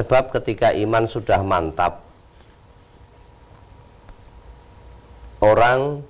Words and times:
Sebab 0.00 0.32
ketika 0.32 0.72
iman 0.72 1.04
sudah 1.04 1.44
mantap, 1.44 2.00
orang 5.44 6.00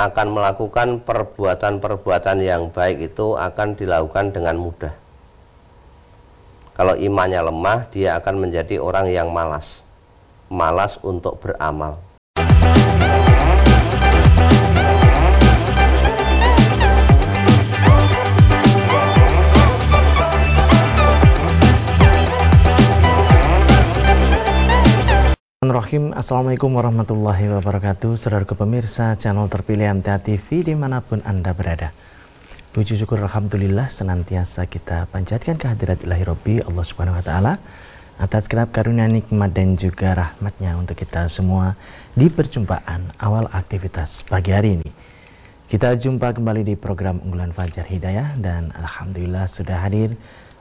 akan 0.00 0.28
melakukan 0.32 1.04
perbuatan-perbuatan 1.04 2.40
yang 2.40 2.72
baik 2.72 3.12
itu 3.12 3.36
akan 3.36 3.76
dilakukan 3.76 4.32
dengan 4.32 4.56
mudah. 4.56 4.96
Kalau 6.72 6.96
imannya 6.96 7.44
lemah, 7.44 7.92
dia 7.92 8.16
akan 8.16 8.48
menjadi 8.48 8.80
orang 8.80 9.12
yang 9.12 9.28
malas, 9.28 9.84
malas 10.48 10.96
untuk 11.04 11.44
beramal. 11.44 12.00
Bismillahirrahmanirrahim. 25.64 26.20
Assalamualaikum 26.20 26.70
warahmatullahi 26.76 27.44
wabarakatuh. 27.56 28.20
Saudara 28.20 28.44
pemirsa 28.44 29.16
channel 29.16 29.48
terpilih 29.48 29.96
MTA 29.96 30.20
TV 30.20 30.60
di 30.60 30.76
mana 30.76 31.00
pun 31.00 31.24
Anda 31.24 31.56
berada. 31.56 31.88
Puji 32.76 33.00
syukur 33.00 33.24
Alhamdulillah 33.24 33.88
senantiasa 33.88 34.68
kita 34.68 35.08
panjatkan 35.08 35.56
kehadirat 35.56 36.04
ilahi 36.04 36.28
Rabbi 36.28 36.54
Allah 36.68 36.84
subhanahu 36.84 37.16
wa 37.16 37.24
ta'ala 37.24 37.52
Atas 38.20 38.44
kerap 38.44 38.76
karunia 38.76 39.08
nikmat 39.08 39.56
dan 39.56 39.80
juga 39.80 40.12
rahmatnya 40.12 40.76
untuk 40.76 41.00
kita 41.00 41.32
semua 41.32 41.80
Di 42.12 42.28
perjumpaan 42.28 43.16
awal 43.16 43.48
aktivitas 43.48 44.20
pagi 44.28 44.52
hari 44.52 44.76
ini. 44.84 44.90
Kita 45.64 45.96
jumpa 45.96 46.36
kembali 46.36 46.60
di 46.60 46.74
program 46.76 47.24
Unggulan 47.24 47.56
Fajar 47.56 47.88
Hidayah 47.88 48.36
Dan 48.36 48.68
Alhamdulillah 48.76 49.48
sudah 49.48 49.80
hadir 49.80 50.12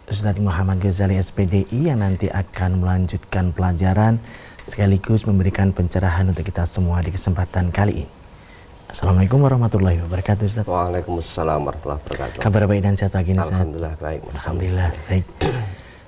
Ustadz 0.04 0.40
Muhammad 0.40 0.84
Ghazali 0.84 1.16
SPDI 1.16 1.88
yang 1.88 2.04
nanti 2.04 2.28
akan 2.28 2.84
melanjutkan 2.84 3.56
pelajaran 3.56 4.20
sekaligus 4.68 5.28
memberikan 5.28 5.76
pencerahan 5.76 6.32
untuk 6.32 6.48
kita 6.48 6.64
semua 6.64 7.04
di 7.04 7.12
kesempatan 7.12 7.72
kali 7.72 8.08
ini. 8.08 8.12
Assalamualaikum 8.94 9.42
warahmatullahi 9.42 10.06
wabarakatuh 10.06 10.46
Ustaz. 10.46 10.70
Waalaikumsalam 10.70 11.66
warahmatullahi 11.66 11.98
wabarakatuh. 12.06 12.46
Kabar 12.46 12.70
baik 12.70 12.86
dan 12.86 12.94
sehat 12.94 13.10
pagi 13.10 13.34
ini 13.34 13.42
Ustaz. 13.42 13.58
Alhamdulillah 13.58 13.98
baik. 13.98 14.22
Alhamdulillah 14.38 14.94
baik. 15.10 15.26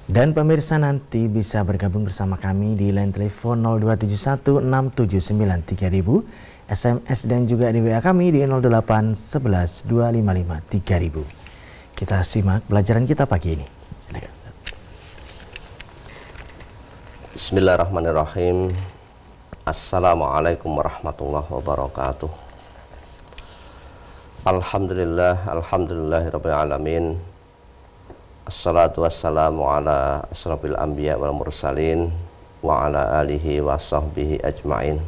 Dan 0.06 0.38
pemirsa 0.38 0.78
nanti 0.78 1.26
bisa 1.26 1.66
bergabung 1.66 2.06
bersama 2.06 2.38
kami 2.38 2.78
di 2.78 2.94
line 2.94 3.10
telepon 3.10 3.66
02716793000, 3.82 6.70
SMS 6.70 7.20
dan 7.26 7.50
juga 7.50 7.74
di 7.74 7.82
WA 7.82 8.06
kami 8.06 8.30
di 8.30 8.46
08112553000. 8.46 11.26
Kita 11.98 12.22
simak 12.22 12.70
pelajaran 12.70 13.10
kita 13.10 13.26
pagi 13.26 13.58
ini. 13.58 13.66
Silakan. 14.06 14.35
Bismillahirrahmanirrahim. 17.36 18.72
Assalamualaikum 19.68 20.72
warahmatullahi 20.72 21.52
wabarakatuh. 21.52 22.32
Alhamdulillah 24.48 25.44
Alhamdulillahirrabbilalamin 25.44 27.20
Assalatu 28.48 29.04
wassalamu 29.04 29.68
ala 29.68 30.24
asrafil 30.32 30.80
anbiya 30.80 31.20
wal 31.20 31.36
mursalin 31.36 32.16
Wa 32.64 32.88
ala 32.88 33.20
alihi 33.20 33.60
wa 33.60 33.76
sahbihi 33.76 34.40
ajma'in. 34.40 35.04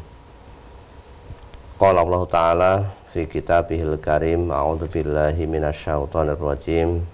Qala 1.80 2.04
Allah 2.04 2.24
Ta'ala 2.28 2.72
Fi 3.16 3.24
kitabihil 3.24 3.96
karim 4.04 4.52
A'udhu 4.52 4.92
billahi 4.92 5.48
minasyaitonir 5.48 6.36
rajim 6.44 7.08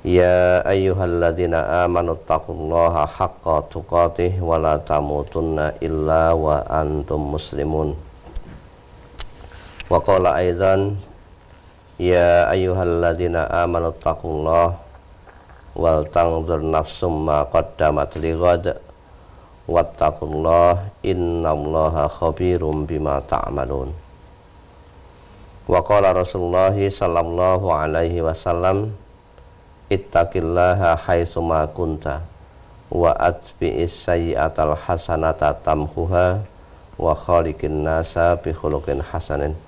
Ya 0.00 0.64
ayyuhalladzina 0.64 1.84
amanu 1.84 2.16
taqullaha 2.24 3.04
haqqa 3.04 3.68
tuqatih 3.68 4.40
wa 4.40 4.56
la 4.56 4.80
tamutunna 4.80 5.76
illa 5.84 6.32
wa 6.32 6.64
antum 6.64 7.36
muslimun. 7.36 7.92
Wa 9.92 10.00
qala 10.00 10.40
aidan 10.40 10.96
Ya 12.00 12.48
ayyuhalladzina 12.48 13.44
amanu 13.60 13.92
taqullaha 13.92 14.80
wal 15.76 16.08
tanzur 16.08 16.64
nafsum 16.64 17.28
ma 17.28 17.44
qaddamat 17.52 18.16
lighad 18.16 18.80
wattaqullaha 19.68 20.96
innallaha 21.04 22.08
khabirum 22.08 22.88
bima 22.88 23.20
ta'malun. 23.28 23.92
Wa 25.68 25.84
qala 25.84 26.16
Rasulullah 26.16 26.72
sallallahu 26.72 27.68
alaihi 27.68 28.24
wasallam 28.24 28.96
ittaqillaha 29.90 30.94
haitsuma 30.94 31.66
kunta 31.74 32.22
wa 32.90 33.10
atbi'is 33.18 33.90
sayyi'atal 33.90 34.78
hasanata 34.78 35.58
tamhuha 35.66 36.42
wa 36.94 37.12
khaliqin 37.14 37.82
nasa 37.82 38.38
bi 38.38 38.54
khuluqin 38.54 39.02
hasanin. 39.02 39.58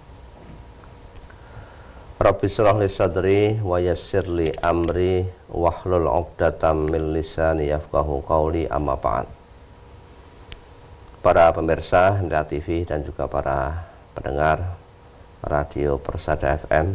Rabbi 2.22 2.46
syrah 2.46 2.78
li 2.78 2.86
sadri 2.86 3.58
wa 3.58 3.82
yassir 3.82 4.22
li 4.30 4.54
amri 4.62 5.26
wahlul 5.50 6.06
'uqdatam 6.06 6.86
min 6.86 7.10
lisani 7.18 7.74
yafqahu 7.74 8.22
qawli 8.22 8.70
amma 8.70 8.94
ba'd. 8.94 9.26
Para 11.18 11.50
pemirsa 11.50 12.22
MTA 12.22 12.46
TV 12.46 12.86
dan 12.86 13.02
juga 13.02 13.26
para 13.26 13.86
pendengar 14.14 14.78
Radio 15.42 15.98
Persada 15.98 16.54
FM 16.62 16.94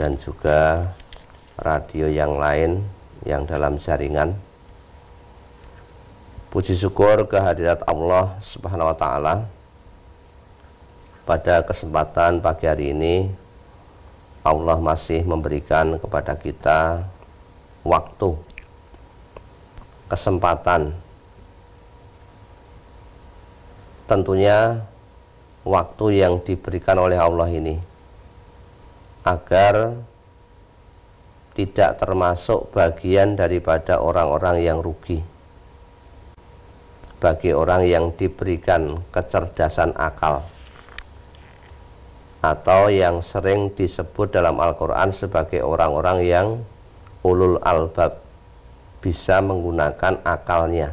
dan 0.00 0.16
juga 0.16 0.88
radio 1.60 2.06
yang 2.08 2.36
lain 2.36 2.84
yang 3.24 3.48
dalam 3.48 3.80
jaringan. 3.80 4.36
Puji 6.52 6.76
syukur 6.76 7.24
kehadirat 7.28 7.84
Allah 7.88 8.36
Subhanahu 8.40 8.92
wa 8.92 8.96
taala. 8.96 9.34
Pada 11.26 11.66
kesempatan 11.66 12.38
pagi 12.38 12.70
hari 12.70 12.94
ini 12.94 13.26
Allah 14.46 14.78
masih 14.78 15.26
memberikan 15.26 15.98
kepada 15.98 16.38
kita 16.38 17.02
waktu 17.82 18.38
kesempatan 20.06 20.94
tentunya 24.06 24.86
waktu 25.66 26.22
yang 26.22 26.38
diberikan 26.46 26.94
oleh 26.94 27.18
Allah 27.18 27.50
ini 27.50 27.82
agar 29.26 29.98
tidak 31.56 31.96
termasuk 31.96 32.68
bagian 32.76 33.32
daripada 33.32 33.96
orang-orang 33.96 34.60
yang 34.60 34.78
rugi. 34.84 35.24
Bagi 37.16 37.56
orang 37.56 37.88
yang 37.88 38.12
diberikan 38.12 39.00
kecerdasan 39.08 39.96
akal 39.96 40.44
atau 42.44 42.92
yang 42.92 43.24
sering 43.24 43.72
disebut 43.72 44.36
dalam 44.36 44.60
Al-Quran 44.60 45.08
sebagai 45.10 45.64
orang-orang 45.64 46.18
yang 46.28 46.46
ulul 47.24 47.56
albab 47.64 48.20
bisa 49.00 49.40
menggunakan 49.40 50.20
akalnya. 50.28 50.92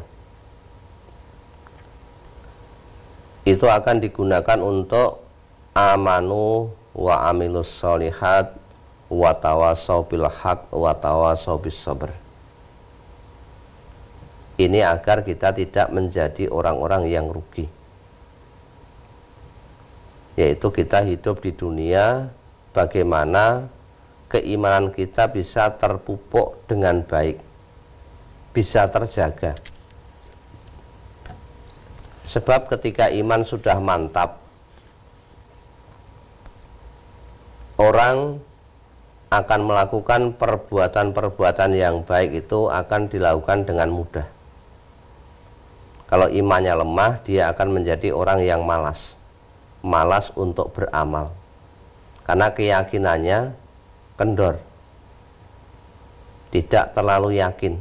Itu 3.44 3.68
akan 3.68 4.00
digunakan 4.00 4.64
untuk 4.64 5.28
amanu 5.76 6.72
wa 6.96 7.28
amilus 7.28 7.68
solihat 7.68 8.63
watawasau 9.14 10.10
bil 10.10 10.26
haq 10.26 10.74
watawasau 10.74 11.62
bis 11.62 11.78
sabr. 11.78 12.10
Ini 14.58 14.86
agar 14.86 15.26
kita 15.26 15.50
tidak 15.54 15.90
menjadi 15.90 16.46
orang-orang 16.50 17.10
yang 17.10 17.26
rugi. 17.30 17.66
Yaitu 20.38 20.70
kita 20.70 21.02
hidup 21.06 21.42
di 21.42 21.54
dunia 21.54 22.30
bagaimana 22.74 23.70
keimanan 24.30 24.94
kita 24.94 25.30
bisa 25.30 25.74
terpupuk 25.78 26.62
dengan 26.70 27.02
baik. 27.02 27.42
Bisa 28.54 28.86
terjaga. 28.90 29.58
Sebab 32.30 32.70
ketika 32.70 33.10
iman 33.10 33.42
sudah 33.46 33.78
mantap, 33.78 34.42
orang 37.78 38.38
akan 39.34 39.66
melakukan 39.66 40.38
perbuatan-perbuatan 40.38 41.72
yang 41.74 42.06
baik 42.06 42.46
itu 42.46 42.70
akan 42.70 43.10
dilakukan 43.10 43.66
dengan 43.66 43.90
mudah. 43.90 44.28
Kalau 46.06 46.30
imannya 46.30 46.78
lemah, 46.78 47.26
dia 47.26 47.50
akan 47.50 47.82
menjadi 47.82 48.14
orang 48.14 48.46
yang 48.46 48.62
malas. 48.62 49.18
Malas 49.82 50.30
untuk 50.38 50.70
beramal. 50.70 51.34
Karena 52.22 52.54
keyakinannya 52.54 53.40
kendor. 54.14 54.62
Tidak 56.54 56.94
terlalu 56.94 57.42
yakin. 57.42 57.74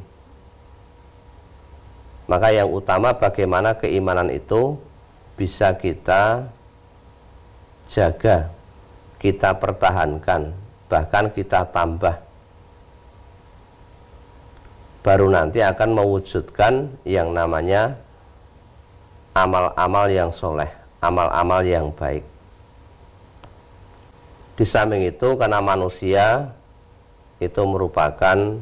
Maka 2.24 2.48
yang 2.56 2.72
utama 2.72 3.12
bagaimana 3.12 3.76
keimanan 3.76 4.32
itu 4.32 4.80
bisa 5.36 5.76
kita 5.76 6.48
jaga, 7.92 8.48
kita 9.20 9.60
pertahankan 9.60 10.61
bahkan 10.92 11.32
kita 11.32 11.64
tambah 11.72 12.20
baru 15.00 15.32
nanti 15.32 15.64
akan 15.64 15.96
mewujudkan 15.96 16.92
yang 17.08 17.32
namanya 17.32 17.96
amal-amal 19.32 20.06
yang 20.12 20.28
soleh, 20.36 20.68
amal-amal 21.00 21.64
yang 21.64 21.88
baik. 21.96 22.20
Di 24.52 24.68
samping 24.68 25.08
itu 25.08 25.32
karena 25.40 25.64
manusia 25.64 26.52
itu 27.40 27.62
merupakan 27.64 28.60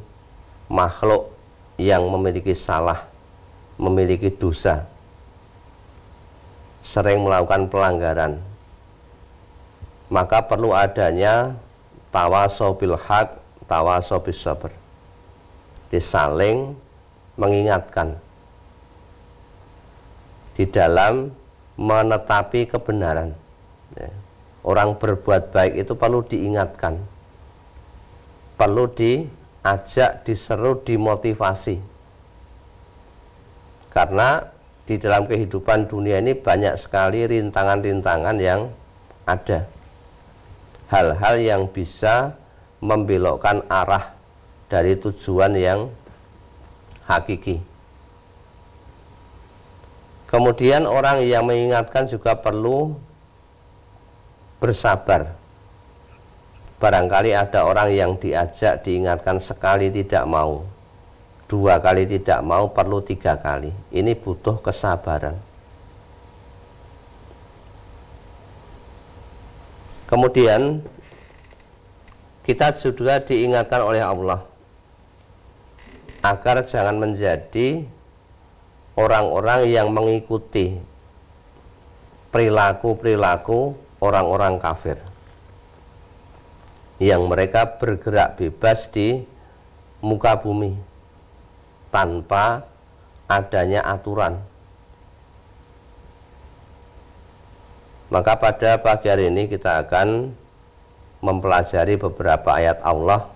makhluk 0.70 1.34
yang 1.82 2.06
memiliki 2.06 2.54
salah, 2.54 3.10
memiliki 3.74 4.30
dosa, 4.30 4.86
sering 6.86 7.26
melakukan 7.26 7.66
pelanggaran. 7.66 8.38
Maka 10.08 10.46
perlu 10.46 10.72
adanya 10.74 11.58
tawasobil 12.10 12.98
hak, 12.98 13.38
tawasobil 13.66 14.34
sabar 14.34 14.72
disaling 15.90 16.78
mengingatkan 17.34 18.14
di 20.54 20.64
dalam 20.68 21.34
menetapi 21.80 22.70
kebenaran. 22.70 23.34
Ya. 23.98 24.10
Orang 24.60 25.00
berbuat 25.00 25.56
baik 25.56 25.80
itu 25.80 25.96
perlu 25.96 26.20
diingatkan, 26.20 27.00
perlu 28.60 28.92
diajak, 28.92 30.20
diseru, 30.28 30.84
dimotivasi. 30.84 31.80
Karena 33.88 34.44
di 34.84 35.00
dalam 35.00 35.24
kehidupan 35.24 35.88
dunia 35.88 36.20
ini 36.20 36.36
banyak 36.36 36.76
sekali 36.76 37.24
rintangan-rintangan 37.24 38.36
yang 38.36 38.68
ada. 39.24 39.64
Hal-hal 40.90 41.38
yang 41.38 41.62
bisa 41.70 42.34
membelokkan 42.82 43.62
arah 43.70 44.18
dari 44.66 44.98
tujuan 44.98 45.54
yang 45.54 45.86
hakiki. 47.06 47.62
Kemudian 50.26 50.86
orang 50.86 51.22
yang 51.26 51.46
mengingatkan 51.46 52.06
juga 52.06 52.38
perlu 52.38 52.94
bersabar. 54.62 55.34
Barangkali 56.78 57.34
ada 57.34 57.66
orang 57.66 57.90
yang 57.92 58.14
diajak 58.16 58.86
diingatkan 58.86 59.42
sekali 59.42 59.90
tidak 59.90 60.24
mau, 60.24 60.64
dua 61.50 61.82
kali 61.82 62.06
tidak 62.06 62.40
mau, 62.46 62.70
perlu 62.70 63.02
tiga 63.02 63.36
kali. 63.36 63.74
Ini 63.90 64.16
butuh 64.16 64.62
kesabaran. 64.62 65.49
Kemudian 70.10 70.82
kita 72.42 72.74
juga 72.74 73.22
diingatkan 73.22 73.78
oleh 73.78 74.02
Allah 74.02 74.42
agar 76.26 76.66
jangan 76.66 76.98
menjadi 76.98 77.86
orang-orang 78.98 79.70
yang 79.70 79.94
mengikuti 79.94 80.76
perilaku-perilaku 82.34 83.78
orang-orang 84.02 84.58
kafir 84.58 84.98
yang 87.00 87.24
mereka 87.30 87.80
bergerak 87.80 88.36
bebas 88.36 88.90
di 88.92 89.24
muka 90.04 90.36
bumi 90.36 90.76
tanpa 91.88 92.68
adanya 93.24 93.80
aturan. 93.86 94.49
Maka 98.10 98.34
pada 98.42 98.82
pagi 98.82 99.06
hari 99.06 99.30
ini 99.30 99.46
kita 99.46 99.86
akan 99.86 100.34
mempelajari 101.22 101.94
beberapa 101.94 102.58
ayat 102.58 102.82
Allah 102.82 103.30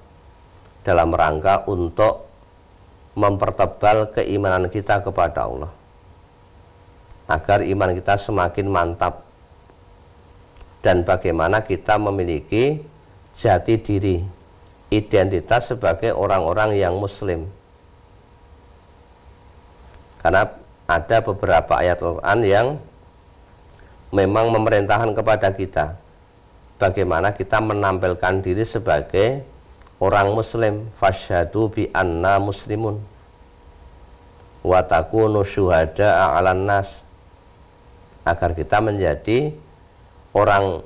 dalam 0.82 1.14
rangka 1.14 1.62
untuk 1.70 2.26
mempertebal 3.14 4.10
keimanan 4.10 4.66
kita 4.66 4.98
kepada 4.98 5.46
Allah. 5.46 5.70
Agar 7.30 7.62
iman 7.62 7.94
kita 7.94 8.18
semakin 8.18 8.66
mantap. 8.66 9.22
Dan 10.82 11.06
bagaimana 11.06 11.64
kita 11.64 11.96
memiliki 11.96 12.82
jati 13.32 13.80
diri 13.80 14.20
identitas 14.90 15.70
sebagai 15.70 16.12
orang-orang 16.12 16.76
yang 16.76 16.98
muslim. 16.98 17.46
Karena 20.20 20.50
ada 20.84 21.16
beberapa 21.24 21.80
ayat 21.80 22.02
Al-Quran 22.02 22.40
yang 22.44 22.66
memang 24.14 24.54
memerintahkan 24.54 25.10
kepada 25.18 25.50
kita 25.50 25.98
bagaimana 26.78 27.34
kita 27.34 27.58
menampilkan 27.58 28.46
diri 28.46 28.62
sebagai 28.62 29.42
orang 29.98 30.30
muslim 30.30 30.86
fasyhadu 30.94 31.66
bi 31.74 31.90
anna 31.90 32.38
muslimun 32.38 33.02
wa 34.62 34.80
takunu 34.86 35.42
syuhada 35.42 36.30
'alan 36.30 36.62
nas 36.62 37.02
agar 38.24 38.56
kita 38.56 38.80
menjadi 38.80 39.52
orang 40.32 40.80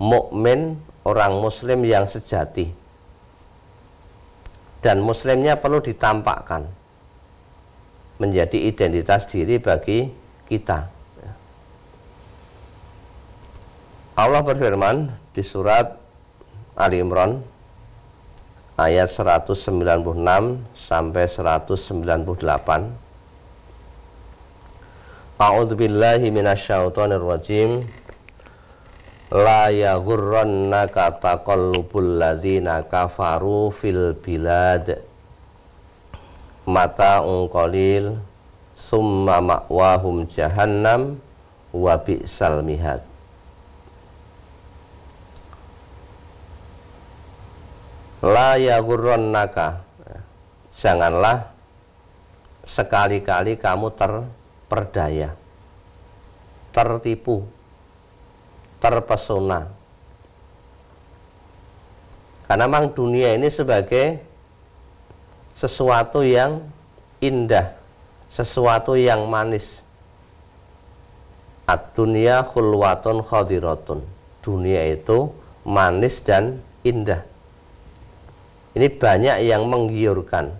mukmin, 0.00 0.80
orang 1.04 1.38
muslim 1.38 1.84
yang 1.84 2.08
sejati. 2.08 2.72
Dan 4.80 5.04
muslimnya 5.04 5.60
perlu 5.60 5.84
ditampakkan 5.84 6.64
menjadi 8.16 8.56
identitas 8.72 9.28
diri 9.28 9.60
bagi 9.60 10.08
kita. 10.48 10.99
Allah 14.18 14.42
berfirman 14.42 15.12
di 15.30 15.42
surat 15.46 15.94
Ali 16.74 16.98
Imran 16.98 17.44
ayat 18.80 19.12
196 19.12 19.54
sampai 20.74 21.24
198 21.28 23.10
A'udzu 25.40 25.72
billahi 25.72 26.28
minasyaitonir 26.28 27.24
rajim. 27.24 27.88
La 29.32 29.72
yaghurrannaka 29.72 31.16
taqallubul 31.16 32.20
ladzina 32.20 32.84
kafaru 32.84 33.72
fil 33.72 34.12
bilad. 34.20 35.00
Mata'un 36.68 37.48
qalil 37.48 38.20
summa 38.76 39.40
ma'wahum 39.40 40.28
jahannam 40.28 41.16
wa 41.72 41.96
bi'sal 41.96 42.60
mihad 42.60 43.09
la 48.20 48.56
naka 49.16 49.80
janganlah 50.76 51.52
sekali-kali 52.68 53.56
kamu 53.56 53.88
terperdaya 53.96 55.32
tertipu 56.70 57.48
terpesona. 58.80 59.68
Karena 62.48 62.66
memang 62.66 62.90
dunia 62.94 63.36
ini 63.36 63.46
sebagai 63.46 64.18
sesuatu 65.54 66.24
yang 66.24 66.66
indah 67.20 67.80
sesuatu 68.30 68.94
yang 68.94 69.26
manis. 69.26 69.82
Ad-dunya 71.66 72.42
khulwatun 72.46 73.22
khadiratun. 73.22 74.02
Dunia 74.42 74.96
itu 74.96 75.30
manis 75.62 76.18
dan 76.24 76.58
indah 76.82 77.29
ini 78.74 78.86
banyak 78.86 79.42
yang 79.42 79.66
menggiurkan. 79.66 80.54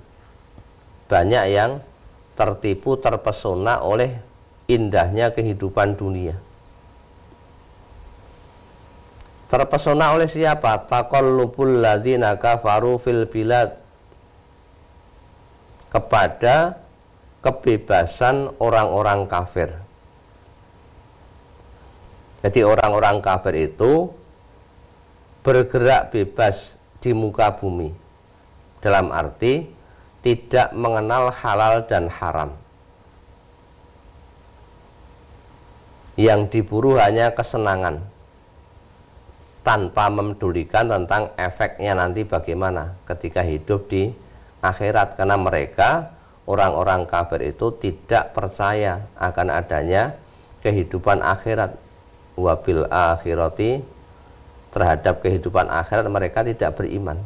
Banyak 1.06 1.44
yang 1.50 1.82
tertipu, 2.34 2.98
terpesona 2.98 3.82
oleh 3.82 4.18
indahnya 4.66 5.30
kehidupan 5.34 5.98
dunia. 5.98 6.34
Terpesona 9.50 10.14
oleh 10.14 10.30
siapa? 10.30 10.86
Taqallubul 10.86 11.82
ladzina 11.82 12.38
kafaru 12.38 13.02
fil 13.02 13.26
bilad. 13.26 13.78
Kepada 15.90 16.78
kebebasan 17.42 18.54
orang-orang 18.62 19.26
kafir. 19.26 19.74
Jadi 22.46 22.62
orang-orang 22.62 23.18
kafir 23.18 23.68
itu 23.68 24.14
bergerak 25.42 26.14
bebas 26.14 26.78
di 27.00 27.10
muka 27.16 27.56
bumi. 27.56 27.90
Dalam 28.80 29.12
arti 29.12 29.68
tidak 30.20 30.72
mengenal 30.76 31.32
halal 31.32 31.84
dan 31.88 32.08
haram. 32.08 32.52
Yang 36.20 36.40
diburu 36.52 37.00
hanya 37.00 37.32
kesenangan 37.32 38.04
tanpa 39.64 40.12
memedulikan 40.12 40.88
tentang 40.88 41.32
efeknya 41.36 41.96
nanti 41.96 42.24
bagaimana 42.24 42.96
ketika 43.08 43.40
hidup 43.40 43.88
di 43.88 44.12
akhirat. 44.60 45.16
Karena 45.16 45.40
mereka 45.40 46.12
orang-orang 46.44 47.08
kafir 47.08 47.40
itu 47.52 47.72
tidak 47.80 48.36
percaya 48.36 49.08
akan 49.16 49.48
adanya 49.48 50.16
kehidupan 50.60 51.24
akhirat. 51.24 51.76
Wabil 52.40 52.88
akhirati 52.88 53.99
terhadap 54.70 55.22
kehidupan 55.22 55.66
akhirat 55.66 56.06
mereka 56.06 56.46
tidak 56.46 56.78
beriman. 56.78 57.18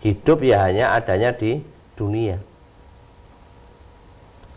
Hidup 0.00 0.44
ya 0.44 0.64
hanya 0.64 0.96
adanya 0.96 1.32
di 1.32 1.60
dunia. 1.96 2.40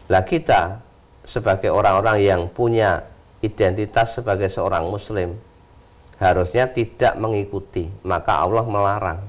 Lah 0.09 0.23
kita 0.25 0.81
sebagai 1.23 1.69
orang-orang 1.69 2.17
yang 2.23 2.41
punya 2.49 3.05
identitas 3.39 4.17
sebagai 4.17 4.49
seorang 4.49 4.89
muslim 4.89 5.37
harusnya 6.19 6.67
tidak 6.67 7.15
mengikuti, 7.15 7.87
maka 8.03 8.43
Allah 8.43 8.65
melarang. 8.67 9.19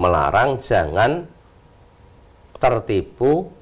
Melarang 0.00 0.56
jangan 0.64 1.28
tertipu, 2.56 3.52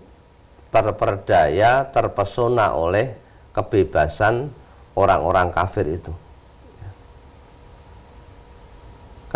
terperdaya, 0.71 1.91
terpesona 1.91 2.79
oleh 2.79 3.19
kebebasan 3.51 4.47
orang-orang 4.95 5.51
kafir 5.51 5.91
itu. 5.91 6.15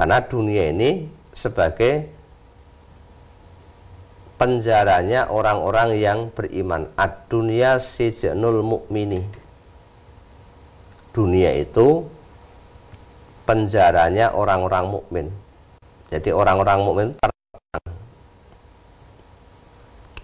Karena 0.02 0.18
dunia 0.18 0.74
ini 0.74 1.06
sebagai 1.30 2.10
penjaranya 4.34 5.30
orang-orang 5.30 5.94
yang 5.94 6.26
beriman. 6.34 6.90
Ad-dunya 6.98 7.78
sijnul 7.78 8.66
mukmini 8.66 9.22
dunia 11.14 11.54
itu 11.54 12.02
penjaranya 13.46 14.34
orang-orang 14.34 14.90
mukmin. 14.90 15.26
Jadi 16.10 16.34
orang-orang 16.34 16.78
mukmin 16.82 17.08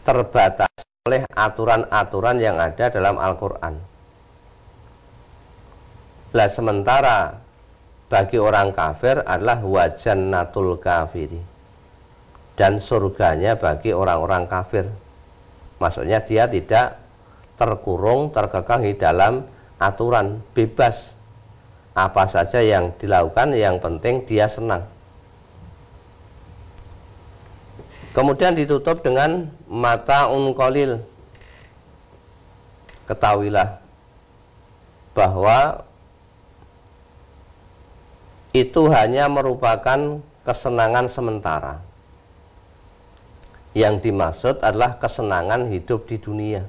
terbatas 0.03 0.75
oleh 1.07 1.23
aturan-aturan 1.39 2.43
yang 2.43 2.59
ada 2.59 2.91
dalam 2.91 3.15
Al-Qur'an. 3.15 3.79
Lah 6.35 6.51
sementara 6.51 7.47
bagi 8.09 8.41
orang 8.41 8.73
kafir 8.73 9.21
adalah 9.25 9.61
wajannatul 9.61 10.81
kafiri. 10.81 11.41
Dan 12.59 12.83
surganya 12.83 13.55
bagi 13.55 13.95
orang-orang 13.95 14.51
kafir. 14.51 14.89
Maksudnya 15.79 16.25
dia 16.27 16.51
tidak 16.51 16.99
terkurung, 17.55 18.35
terkekang 18.35 18.83
di 18.83 18.99
dalam 18.99 19.47
aturan. 19.79 20.43
Bebas. 20.57 21.15
Apa 21.95 22.27
saja 22.27 22.59
yang 22.63 22.95
dilakukan 22.99 23.55
yang 23.55 23.79
penting 23.79 24.27
dia 24.27 24.51
senang. 24.51 24.87
Kemudian 28.15 28.55
ditutup 28.55 29.03
dengan 29.03 29.51
mata 29.71 30.27
unkolil 30.31 30.99
ketahuilah 33.07 33.79
bahwa 35.15 35.88
itu 38.53 38.89
hanya 38.89 39.29
merupakan 39.29 40.21
kesenangan 40.45 41.07
sementara 41.09 41.85
yang 43.77 44.01
dimaksud 44.01 44.61
adalah 44.65 44.97
kesenangan 44.97 45.69
hidup 45.69 46.09
di 46.09 46.17
dunia 46.17 46.65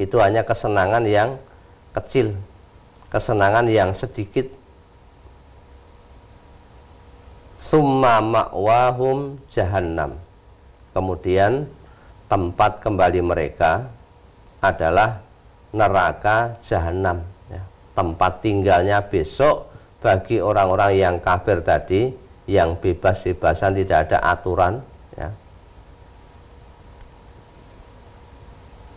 itu 0.00 0.16
hanya 0.16 0.40
kesenangan 0.42 1.04
yang 1.04 1.36
kecil, 1.92 2.32
kesenangan 3.12 3.68
yang 3.68 3.92
sedikit. 3.92 4.48
Summa 7.60 8.18
ma'wahum 8.18 9.38
jahannam. 9.52 10.18
Kemudian 10.96 11.68
tempat 12.26 12.82
kembali 12.82 13.20
mereka 13.22 13.86
adalah 14.58 15.22
neraka 15.70 16.58
jahanam. 16.64 17.22
Ya. 17.52 17.62
Tempat 17.94 18.42
tinggalnya 18.42 18.98
besok 19.04 19.71
bagi 20.02 20.42
orang-orang 20.42 20.98
yang 20.98 21.16
kafir 21.22 21.62
tadi, 21.62 22.10
yang 22.50 22.74
bebas-bebasan 22.76 23.78
tidak 23.78 24.10
ada 24.10 24.18
aturan. 24.18 24.82
Ya. 25.14 25.30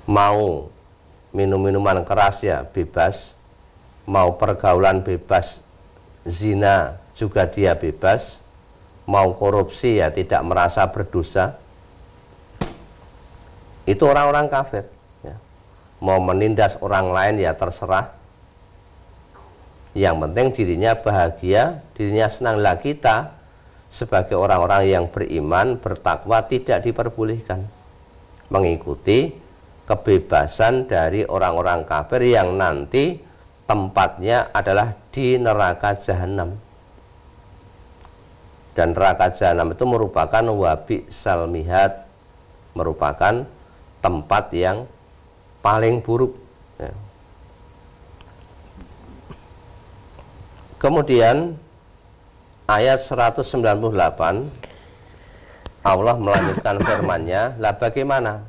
Mau 0.10 0.70
minum-minuman 1.30 2.02
keras 2.02 2.42
ya 2.42 2.66
bebas, 2.66 3.38
mau 4.10 4.34
pergaulan 4.36 5.06
bebas, 5.06 5.62
zina 6.26 6.98
juga 7.14 7.46
dia 7.46 7.78
bebas, 7.78 8.42
mau 9.06 9.38
korupsi 9.38 10.02
ya 10.02 10.10
tidak 10.10 10.42
merasa 10.42 10.90
berdosa. 10.90 11.62
Itu 13.86 14.10
orang-orang 14.10 14.50
kafir. 14.50 14.90
Ya. 15.22 15.38
Mau 16.02 16.18
menindas 16.18 16.74
orang 16.82 17.14
lain 17.14 17.38
ya 17.38 17.54
terserah. 17.54 18.25
Yang 19.96 20.16
penting 20.28 20.48
dirinya 20.52 20.92
bahagia, 21.00 21.80
dirinya 21.96 22.28
senang. 22.28 22.60
Lah 22.60 22.75
kita 22.75 23.32
sebagai 23.88 24.36
orang-orang 24.36 24.92
yang 24.92 25.06
beriman, 25.08 25.80
bertakwa 25.80 26.44
tidak 26.44 26.84
diperbolehkan 26.84 27.64
mengikuti 28.52 29.34
kebebasan 29.88 30.90
dari 30.90 31.24
orang-orang 31.24 31.88
kafir 31.88 32.28
yang 32.28 32.60
nanti 32.60 33.24
tempatnya 33.66 34.52
adalah 34.52 34.94
di 35.16 35.40
neraka 35.40 35.96
jahanam. 35.98 36.60
Dan 38.75 38.92
neraka 38.92 39.32
jahanam 39.32 39.72
itu 39.72 39.88
merupakan 39.88 40.44
wabi 40.52 41.08
salmihat, 41.08 42.04
merupakan 42.75 43.48
tempat 44.04 44.52
yang 44.52 44.84
paling 45.64 46.04
buruk. 46.04 46.36
Ya. 46.75 46.92
Kemudian 50.86 51.58
ayat 52.70 53.01
198 53.01 53.42
Allah 55.82 56.13
melanjutkan 56.13 56.77
firman-Nya, 56.86 57.58
"Lah 57.58 57.74
bagaimana 57.74 58.46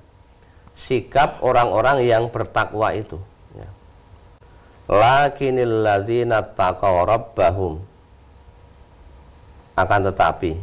sikap 0.77 1.41
orang-orang 1.41 2.05
yang 2.05 2.29
bertakwa 2.29 2.93
itu. 2.93 3.17
Ya. 3.57 3.69
Lakinil 4.93 5.81
lazina 5.81 6.45
taqaw 6.45 7.09
rabbahum. 7.09 7.81
Akan 9.81 10.05
tetapi 10.05 10.61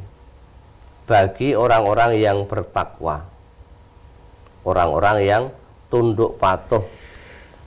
bagi 1.09 1.57
orang-orang 1.57 2.21
yang 2.21 2.45
bertakwa, 2.45 3.25
orang-orang 4.61 5.17
yang 5.25 5.43
tunduk 5.89 6.37
patuh 6.37 6.85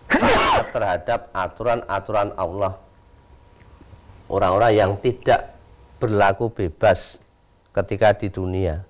terhadap 0.75 1.30
aturan-aturan 1.34 2.34
Allah, 2.38 2.86
orang-orang 4.26 4.73
yang 4.75 4.92
tidak 4.99 5.54
berlaku 6.02 6.50
bebas 6.50 7.18
ketika 7.73 8.16
di 8.16 8.28
dunia, 8.28 8.83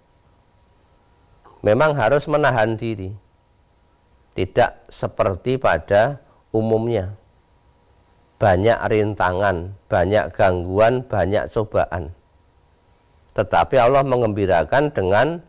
memang 1.60 1.94
harus 1.98 2.24
menahan 2.30 2.78
diri 2.78 3.12
tidak 4.36 4.84
seperti 4.92 5.56
pada 5.56 6.20
umumnya. 6.52 7.16
Banyak 8.36 8.76
rintangan, 8.92 9.72
banyak 9.88 10.28
gangguan, 10.36 11.00
banyak 11.08 11.48
cobaan. 11.48 12.12
Tetapi 13.32 13.80
Allah 13.80 14.04
mengembirakan 14.04 14.92
dengan 14.92 15.40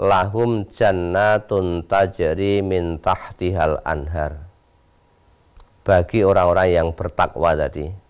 lahum 0.00 0.64
jannatun 0.72 1.84
tajri 1.84 2.64
min 2.64 2.96
tahtihal 2.96 3.76
anhar. 3.84 4.48
Bagi 5.84 6.24
orang-orang 6.24 6.68
yang 6.72 6.88
bertakwa 6.96 7.52
tadi 7.52 8.03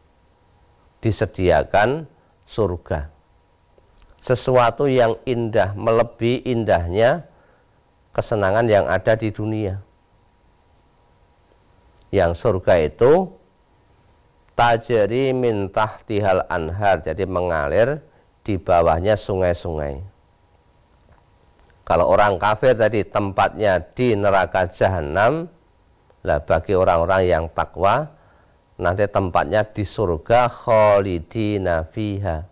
disediakan 1.05 2.09
surga. 2.49 3.13
Sesuatu 4.25 4.89
yang 4.89 5.21
indah 5.29 5.77
melebihi 5.77 6.49
indahnya 6.49 7.29
kesenangan 8.17 8.65
yang 8.73 8.89
ada 8.89 9.13
di 9.13 9.29
dunia 9.29 9.85
yang 12.15 12.31
surga 12.31 12.87
itu 12.87 13.27
tajri 14.55 15.35
min 15.35 15.67
tahtihal 15.67 16.47
anhar 16.47 17.03
jadi 17.03 17.27
mengalir 17.27 17.99
di 18.47 18.55
bawahnya 18.55 19.19
sungai-sungai 19.19 19.99
kalau 21.83 22.07
orang 22.07 22.39
kafir 22.39 22.79
tadi 22.79 23.03
tempatnya 23.03 23.83
di 23.83 24.15
neraka 24.15 24.71
jahanam 24.71 25.51
lah 26.23 26.39
bagi 26.39 26.79
orang-orang 26.79 27.23
yang 27.27 27.45
takwa 27.51 28.15
nanti 28.81 29.07
tempatnya 29.07 29.63
di 29.67 29.87
surga 29.87 30.51
khalidina 30.51 31.87
fiha 31.89 32.43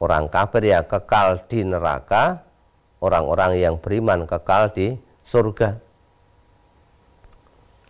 orang 0.00 0.26
kafir 0.32 0.64
ya 0.64 0.80
kekal 0.84 1.44
di 1.46 1.64
neraka 1.64 2.40
orang-orang 3.04 3.60
yang 3.60 3.76
beriman 3.76 4.24
kekal 4.24 4.72
di 4.72 4.96
surga 5.22 5.76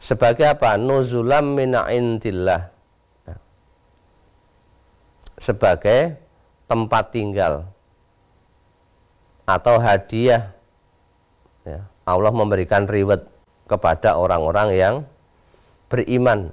sebagai 0.02 0.50
apa? 0.50 0.74
Nuzulam 0.74 1.54
min 1.54 1.78
indillah. 1.78 2.74
Ya. 3.22 3.36
Sebagai 5.38 6.18
tempat 6.66 7.14
tinggal 7.14 7.70
atau 9.46 9.78
hadiah. 9.78 10.50
Ya. 11.62 11.86
Allah 12.02 12.34
memberikan 12.34 12.90
reward 12.90 13.30
kepada 13.70 14.18
orang-orang 14.18 14.68
yang 14.74 14.94
beriman, 15.86 16.50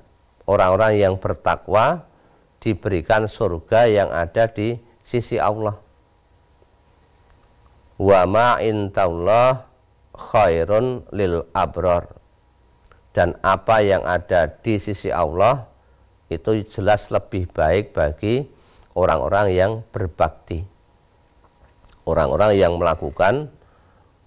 orang-orang 0.50 0.98
yang 0.98 1.14
bertakwa 1.22 2.10
diberikan 2.58 3.30
surga 3.30 3.86
yang 3.86 4.10
ada 4.10 4.50
di 4.50 4.82
sisi 5.06 5.38
Allah. 5.38 5.78
wa 8.00 8.24
ma 8.26 8.58
intallah 8.64 9.70
khairun 10.18 11.06
lil 11.14 11.46
abror. 11.54 12.18
Dan 13.14 13.36
apa 13.44 13.84
yang 13.84 14.06
ada 14.06 14.48
di 14.48 14.80
sisi 14.80 15.12
Allah 15.14 15.68
itu 16.32 16.64
jelas 16.70 17.10
lebih 17.10 17.50
baik 17.52 17.92
bagi 17.92 18.48
orang-orang 18.96 19.52
yang 19.52 19.72
berbakti. 19.92 20.64
Orang-orang 22.06 22.56
yang 22.56 22.78
melakukan 22.80 23.52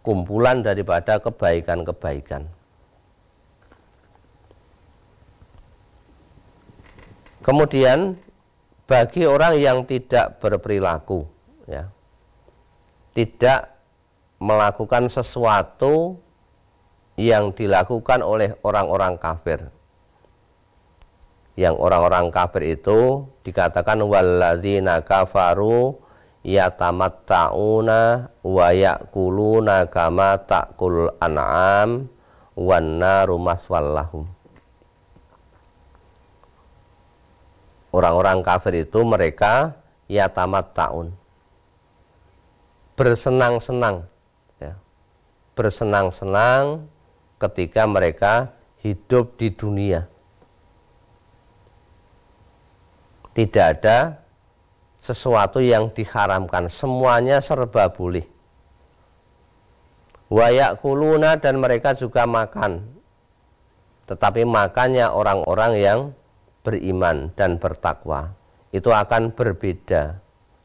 kumpulan 0.02 0.60
daripada 0.66 1.22
kebaikan-kebaikan 1.22 2.61
kemudian 7.42 8.16
bagi 8.86 9.26
orang 9.26 9.58
yang 9.58 9.84
tidak 9.86 10.38
berperilaku 10.42 11.26
ya 11.66 11.90
tidak 13.12 13.72
melakukan 14.42 15.06
sesuatu 15.06 16.18
yang 17.14 17.52
dilakukan 17.54 18.24
oleh 18.24 18.56
orang-orang 18.66 19.20
kafir. 19.20 19.70
Yang 21.54 21.76
orang-orang 21.78 22.32
kafir 22.32 22.80
itu 22.80 23.28
dikatakan 23.44 24.00
walladzina 24.00 25.04
kafaru 25.04 26.00
yatamatta'una 26.42 28.32
wa 28.40 28.66
ya'kuluna 28.72 29.86
kama 29.92 30.40
ta'kul 30.48 31.12
an'am 31.20 32.08
wan 32.56 32.86
naru 32.98 33.36
maswallahum. 33.36 34.26
Orang-orang 37.92 38.40
kafir 38.40 38.88
itu 38.88 39.04
mereka 39.04 39.76
yatamatta'un. 40.08 41.12
Bersenang-senang 42.96 44.08
ya. 44.56 44.72
bersenang-senang 45.52 46.88
ketika 47.36 47.84
mereka 47.84 48.56
hidup 48.80 49.36
di 49.36 49.52
dunia. 49.52 50.08
Tidak 53.32 53.66
ada 53.80 54.24
sesuatu 55.04 55.60
yang 55.60 55.92
diharamkan. 55.92 56.72
Semuanya 56.72 57.44
serba 57.44 57.92
boleh. 57.92 58.24
Wayak 60.32 60.80
kuluna 60.80 61.36
dan 61.36 61.60
mereka 61.60 61.92
juga 61.92 62.24
makan. 62.24 62.88
Tetapi 64.08 64.48
makannya 64.48 65.08
orang-orang 65.12 65.72
yang 65.76 65.98
beriman 66.62 67.34
dan 67.34 67.58
bertakwa 67.58 68.34
itu 68.72 68.88
akan 68.88 69.36
berbeda. 69.36 70.18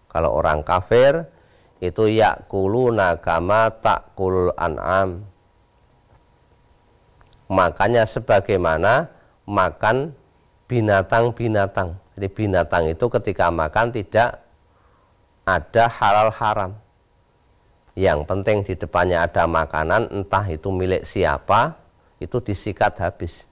Kalau 0.08 0.34
orang 0.40 0.64
kafir 0.64 1.28
itu 1.84 2.10
yakuluna 2.10 3.20
kama 3.22 3.70
takul 3.84 4.56
an'am. 4.56 5.28
Makanya 7.52 8.08
sebagaimana 8.08 9.12
makan 9.46 10.16
binatang-binatang. 10.72 12.00
Jadi 12.18 12.28
binatang 12.34 12.84
itu 12.90 13.06
ketika 13.12 13.54
makan 13.54 13.94
tidak 13.94 14.42
ada 15.48 15.86
halal 15.88 16.30
haram. 16.34 16.72
Yang 17.98 18.20
penting 18.30 18.58
di 18.62 18.74
depannya 18.78 19.26
ada 19.26 19.50
makanan 19.50 20.12
entah 20.12 20.46
itu 20.50 20.70
milik 20.70 21.02
siapa 21.02 21.78
itu 22.22 22.38
disikat 22.42 22.98
habis 23.02 23.50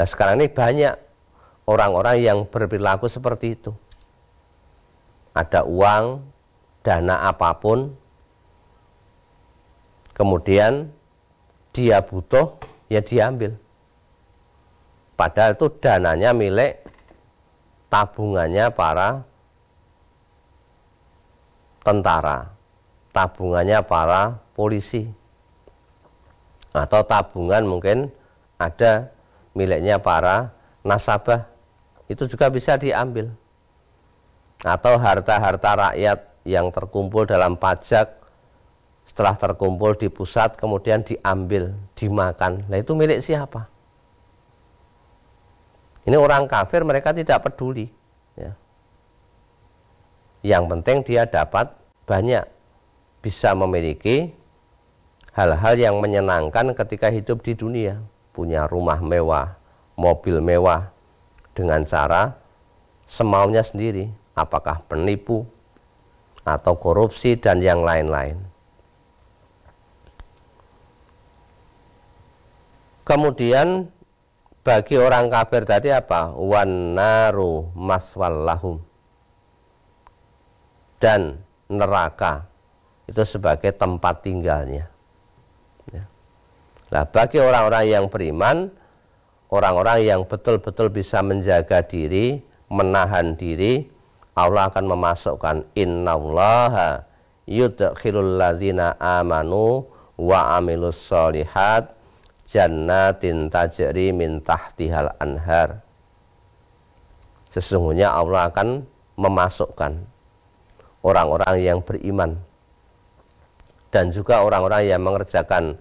nah 0.00 0.08
sekarang 0.08 0.40
ini 0.40 0.48
banyak 0.48 0.96
orang-orang 1.68 2.24
yang 2.24 2.48
berperilaku 2.48 3.04
seperti 3.04 3.52
itu 3.52 3.76
ada 5.34 5.62
uang, 5.62 6.26
dana 6.82 7.30
apa 7.30 7.54
pun, 7.58 7.94
kemudian 10.14 10.90
dia 11.70 12.02
butuh, 12.02 12.58
ya 12.90 12.98
diambil. 12.98 13.54
Padahal 15.14 15.54
itu 15.54 15.68
dananya 15.78 16.32
milik 16.32 16.80
tabungannya 17.92 18.72
para 18.72 19.22
tentara, 21.84 22.50
tabungannya 23.12 23.78
para 23.84 24.40
polisi, 24.56 25.06
atau 26.72 27.04
tabungan 27.04 27.68
mungkin 27.68 28.08
ada 28.56 29.12
miliknya 29.56 29.98
para 29.98 30.54
nasabah, 30.86 31.46
itu 32.10 32.26
juga 32.26 32.50
bisa 32.50 32.74
diambil 32.78 33.30
atau 34.60 35.00
harta-harta 35.00 35.70
rakyat 35.88 36.18
yang 36.44 36.68
terkumpul 36.72 37.24
dalam 37.24 37.56
pajak 37.56 38.20
setelah 39.08 39.34
terkumpul 39.34 39.96
di 39.96 40.06
pusat 40.06 40.54
kemudian 40.54 41.02
diambil, 41.02 41.74
dimakan. 41.96 42.62
Nah 42.70 42.78
itu 42.78 42.94
milik 42.94 43.18
siapa? 43.18 43.66
Ini 46.06 46.16
orang 46.16 46.46
kafir 46.48 46.86
mereka 46.86 47.12
tidak 47.12 47.44
peduli. 47.44 47.90
Ya. 48.38 48.56
Yang 50.40 50.64
penting 50.72 50.98
dia 51.04 51.22
dapat 51.28 51.74
banyak 52.08 52.48
bisa 53.20 53.52
memiliki 53.52 54.32
hal-hal 55.36 55.76
yang 55.76 56.00
menyenangkan 56.00 56.72
ketika 56.72 57.12
hidup 57.12 57.44
di 57.44 57.52
dunia. 57.52 58.00
Punya 58.30 58.70
rumah 58.70 59.02
mewah, 59.02 59.58
mobil 59.98 60.38
mewah 60.38 60.88
dengan 61.52 61.82
cara 61.84 62.38
semaunya 63.10 63.60
sendiri 63.60 64.06
apakah 64.38 64.80
penipu 64.86 65.44
atau 66.46 66.78
korupsi 66.78 67.36
dan 67.36 67.60
yang 67.60 67.82
lain-lain. 67.82 68.38
Kemudian 73.04 73.90
bagi 74.62 74.94
orang 74.94 75.32
kafir 75.34 75.66
tadi 75.66 75.90
apa? 75.90 76.30
Wan 76.30 76.94
naru 76.94 77.66
maswallahum. 77.74 78.78
Dan 81.00 81.40
neraka 81.66 82.46
itu 83.10 83.24
sebagai 83.26 83.74
tempat 83.74 84.22
tinggalnya. 84.22 84.86
Ya. 85.90 86.06
Nah, 86.90 87.06
bagi 87.06 87.38
orang-orang 87.38 87.86
yang 87.86 88.04
beriman, 88.10 88.66
orang-orang 89.54 90.02
yang 90.02 90.20
betul-betul 90.26 90.90
bisa 90.90 91.22
menjaga 91.22 91.86
diri, 91.86 92.42
menahan 92.66 93.38
diri, 93.38 93.86
Allah 94.34 94.70
akan 94.70 94.90
memasukkan 94.90 95.56
innallaha 95.78 97.06
yudkhilul 97.46 98.38
ladzina 98.38 98.98
amanu 98.98 99.86
wa 100.18 100.58
amilus 100.58 100.98
solihat 100.98 101.94
jannatin 102.50 103.46
tajri 103.50 104.10
min 104.10 104.42
tahtihal 104.42 105.14
anhar. 105.22 105.82
Sesungguhnya 107.54 108.10
Allah 108.10 108.50
akan 108.50 108.86
memasukkan 109.18 109.98
orang-orang 111.06 111.54
yang 111.62 111.78
beriman. 111.82 112.38
Dan 113.90 114.14
juga 114.14 114.46
orang-orang 114.46 114.86
yang 114.86 115.02
mengerjakan 115.02 115.74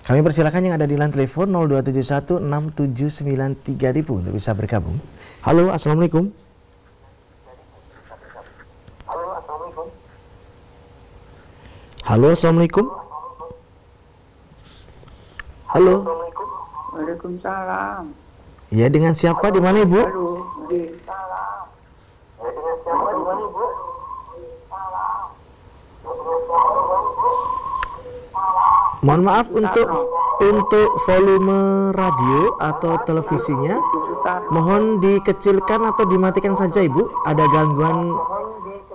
Kami 0.04 0.20
persilakan 0.20 0.68
yang 0.68 0.76
ada 0.76 0.84
di 0.84 1.00
line 1.00 1.08
telepon 1.08 1.48
02716793000 1.56 4.12
untuk 4.12 4.36
bisa 4.36 4.52
bergabung. 4.52 5.00
Halo, 5.40 5.72
Assalamualaikum. 5.72 6.28
Halo, 9.08 9.40
Assalamualaikum. 9.40 9.88
Halo, 12.04 12.28
Assalamualaikum. 12.36 12.86
Halo. 15.72 15.96
Waalaikumsalam. 16.92 18.12
Ya, 18.68 18.92
dengan 18.92 19.16
siapa 19.16 19.48
di 19.48 19.64
mana 19.64 19.88
Ibu? 19.88 20.02
Halo. 20.04 20.30
Mohon 29.00 29.22
maaf 29.24 29.48
untuk 29.54 29.88
untuk 30.40 30.90
volume 31.08 31.92
radio 31.96 32.58
atau 32.60 33.00
televisinya 33.08 33.80
mohon 34.52 35.00
dikecilkan 35.00 35.88
atau 35.88 36.04
dimatikan 36.10 36.58
saja 36.60 36.84
Ibu. 36.84 37.24
Ada 37.24 37.46
gangguan 37.48 38.18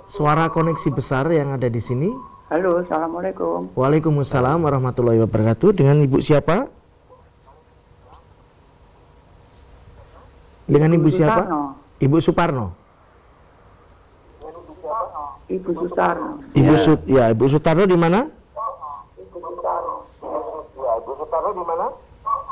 suara 0.05 0.51
koneksi 0.53 0.89
besar 0.93 1.25
yang 1.33 1.55
ada 1.55 1.65
di 1.71 1.81
sini. 1.81 2.13
Halo, 2.53 2.85
Assalamualaikum. 2.85 3.73
Waalaikumsalam 3.73 4.61
warahmatullahi 4.61 5.17
wabarakatuh. 5.25 5.73
Dengan 5.73 5.97
Ibu 6.05 6.21
siapa? 6.21 6.69
Dengan 10.69 10.93
Ibu 10.93 11.09
siapa? 11.09 11.41
Ibu 11.97 12.21
Suparno. 12.21 12.84
Ibu 15.45 15.69
Sutarno. 15.77 16.41
Ibu 16.57 16.73
Sut 16.81 17.01
ya, 17.05 17.29
Ibu 17.29 17.45
Sutarno 17.45 17.85
di 17.85 17.93
mana? 17.93 18.25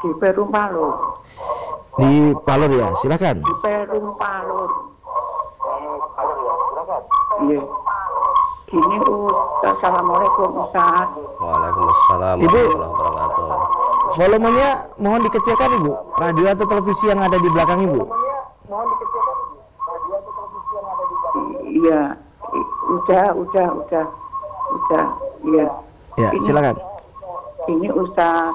Di 0.04 0.12
Perum 0.20 0.52
Palur. 0.52 0.94
Di 1.98 2.36
Palur 2.44 2.70
ya, 2.70 2.92
silakan. 3.02 3.42
Di 3.42 3.54
Perum 3.64 4.14
Palur. 4.20 4.70
Iya. 7.50 7.62
Ini 8.74 8.98
Ustaz. 9.06 9.78
Assalamualaikum 9.78 10.50
Ustaz. 10.66 11.08
Waalaikumsalam 11.38 12.38
Ibu. 12.42 12.62
warahmatullahi 12.74 12.94
wabarakatuh. 12.94 13.48
Volumenya 14.18 14.70
mohon 15.02 15.22
dikecilkan 15.26 15.70
Ibu. 15.82 15.92
Radio 16.18 16.46
atau 16.50 16.66
televisi 16.70 17.10
yang 17.10 17.22
ada 17.22 17.38
di 17.42 17.50
belakang 17.50 17.86
Ibu. 17.86 18.02
Iya. 21.74 22.23
Udah, 22.94 23.28
udah, 23.34 23.68
udah. 23.82 24.06
Udah. 24.74 25.06
Iya. 25.44 25.68
Ya, 26.22 26.30
Ini- 26.30 26.44
silakan. 26.46 26.78
Ini 27.66 27.90
Ustaz. 27.90 28.54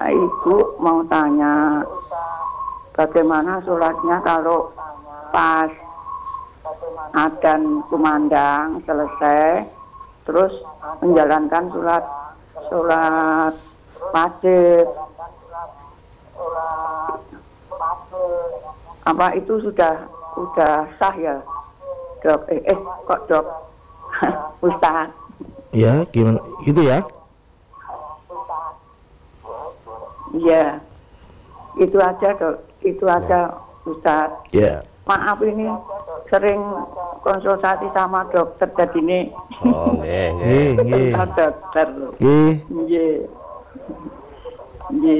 Nah, 0.00 0.08
Ibu 0.08 0.80
mau 0.80 1.04
tanya 1.12 1.84
bagaimana 2.96 3.60
sholatnya 3.68 4.24
kalau 4.24 4.72
pas 5.28 5.68
adan 7.12 7.84
kumandang 7.92 8.80
selesai 8.88 9.68
terus 10.24 10.56
menjalankan 11.04 11.68
sholat 11.68 12.04
sholat 12.72 13.54
wajib 14.16 14.86
apa 19.04 19.26
itu 19.36 19.54
sudah 19.60 19.94
sudah 20.32 20.88
sah 20.96 21.14
ya 21.20 21.36
dok 22.22 22.40
eh, 22.52 22.60
eh 22.64 22.78
kok 23.08 23.20
dok 23.28 23.46
Ustaz 24.66 25.10
Ya, 25.70 26.02
gimana? 26.10 26.42
Gitu 26.66 26.82
ya. 26.82 27.06
Iya. 30.34 30.82
Itu 31.78 31.96
aja, 32.02 32.28
Dok. 32.34 32.56
Itu 32.82 33.06
aja, 33.06 33.54
Ustaz. 33.86 34.30
Ya. 34.50 34.82
Maaf 35.06 35.38
ini 35.46 35.70
sering 36.26 36.58
konsultasi 37.22 37.86
sama 37.94 38.26
dokter 38.34 38.66
jadi 38.74 38.98
ini. 38.98 39.20
Oh, 39.62 39.94
nggih, 40.02 40.34
nggih. 40.86 41.10
Dokter. 41.14 41.88
Nggih. 42.18 42.52
Iya. 42.90 43.08
Iya. 44.90 45.18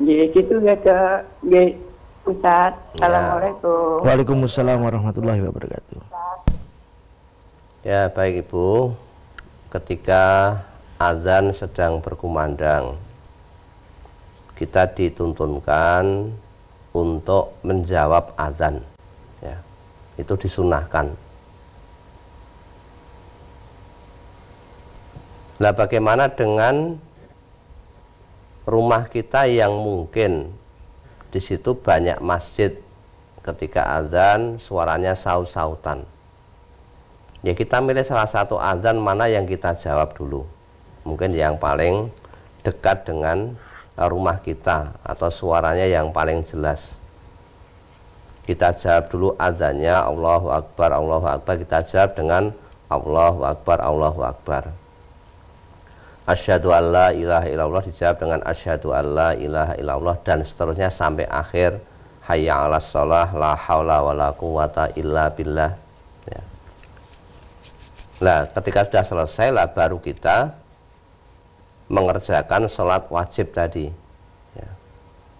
Iya, 0.00 0.22
gitu 0.32 0.54
ya, 0.64 0.74
Dok. 0.80 1.20
Iya. 1.52 1.62
Ustaz, 2.24 2.72
Ya. 2.96 3.04
Assalamualaikum. 3.04 4.00
Waalaikumsalam 4.00 4.80
warahmatullahi 4.80 5.44
wabarakatuh. 5.44 6.00
Ya, 7.84 8.08
baik 8.08 8.48
Ibu. 8.48 8.96
Ketika 9.68 10.56
azan 10.96 11.52
sedang 11.52 12.00
berkumandang, 12.00 12.96
kita 14.56 14.88
dituntunkan 14.96 16.32
untuk 16.96 17.60
menjawab 17.60 18.32
azan. 18.40 18.80
Ya, 19.44 19.60
itu 20.16 20.32
disunahkan. 20.32 21.12
Nah, 25.60 25.72
bagaimana 25.76 26.32
dengan 26.32 26.96
rumah 28.64 29.12
kita 29.12 29.44
yang 29.44 29.76
mungkin 29.76 30.63
di 31.34 31.42
situ 31.42 31.74
banyak 31.74 32.22
masjid. 32.22 32.78
Ketika 33.42 34.00
azan 34.00 34.56
suaranya 34.62 35.18
saut-sautan. 35.18 36.06
Ya 37.44 37.52
kita 37.52 37.82
milih 37.82 38.06
salah 38.06 38.24
satu 38.30 38.56
azan 38.56 38.96
mana 39.02 39.28
yang 39.28 39.44
kita 39.44 39.74
jawab 39.76 40.14
dulu. 40.16 40.46
Mungkin 41.04 41.34
yang 41.34 41.60
paling 41.60 42.08
dekat 42.64 43.04
dengan 43.04 43.52
rumah 43.98 44.40
kita 44.40 44.96
atau 45.04 45.28
suaranya 45.28 45.84
yang 45.84 46.08
paling 46.14 46.40
jelas. 46.46 46.96
Kita 48.48 48.72
jawab 48.72 49.12
dulu 49.12 49.28
azannya 49.36 49.92
Allahu 49.92 50.48
Akbar 50.54 50.94
Allahu 50.94 51.26
Akbar. 51.28 51.60
Kita 51.60 51.84
jawab 51.84 52.16
dengan 52.16 52.54
Allahu 52.88 53.44
Akbar 53.44 53.82
Allahu 53.82 54.24
Akbar 54.24 54.83
Asyhadu 56.24 56.72
an 56.72 56.84
la 56.88 57.12
ilaha 57.12 57.44
illallah 57.52 57.84
dijawab 57.84 58.16
dengan 58.16 58.40
asyhadu 58.48 58.96
an 58.96 59.04
la 59.12 59.30
ilaha 59.36 59.76
illallah 59.76 60.16
dan 60.24 60.40
seterusnya 60.40 60.88
sampai 60.88 61.28
akhir 61.28 61.76
hayya 62.24 62.64
'alas 62.64 62.88
shalah 62.88 63.28
la 63.36 63.52
haula 63.52 64.00
wala 64.00 64.32
quwata 64.32 64.88
illa 64.96 65.28
billah 65.28 65.76
ya. 66.24 66.40
Nah, 68.24 68.48
ketika 68.56 68.88
sudah 68.88 69.04
selesai 69.04 69.52
lah 69.52 69.68
baru 69.68 70.00
kita 70.00 70.56
mengerjakan 71.92 72.72
sholat 72.72 73.04
wajib 73.12 73.52
tadi. 73.52 73.92
Ya. 74.56 74.68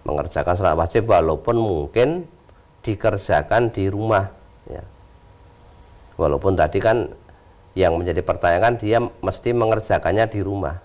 Mengerjakan 0.04 0.54
sholat 0.60 0.76
wajib 0.76 1.08
walaupun 1.08 1.56
mungkin 1.56 2.28
dikerjakan 2.84 3.72
di 3.72 3.88
rumah. 3.88 4.28
Ya. 4.68 4.84
Walaupun 6.20 6.54
tadi 6.54 6.78
kan 6.78 7.10
yang 7.74 7.98
menjadi 7.98 8.22
pertanyaan 8.22 8.78
dia 8.78 9.02
mesti 9.02 9.50
mengerjakannya 9.50 10.30
di 10.30 10.40
rumah. 10.42 10.78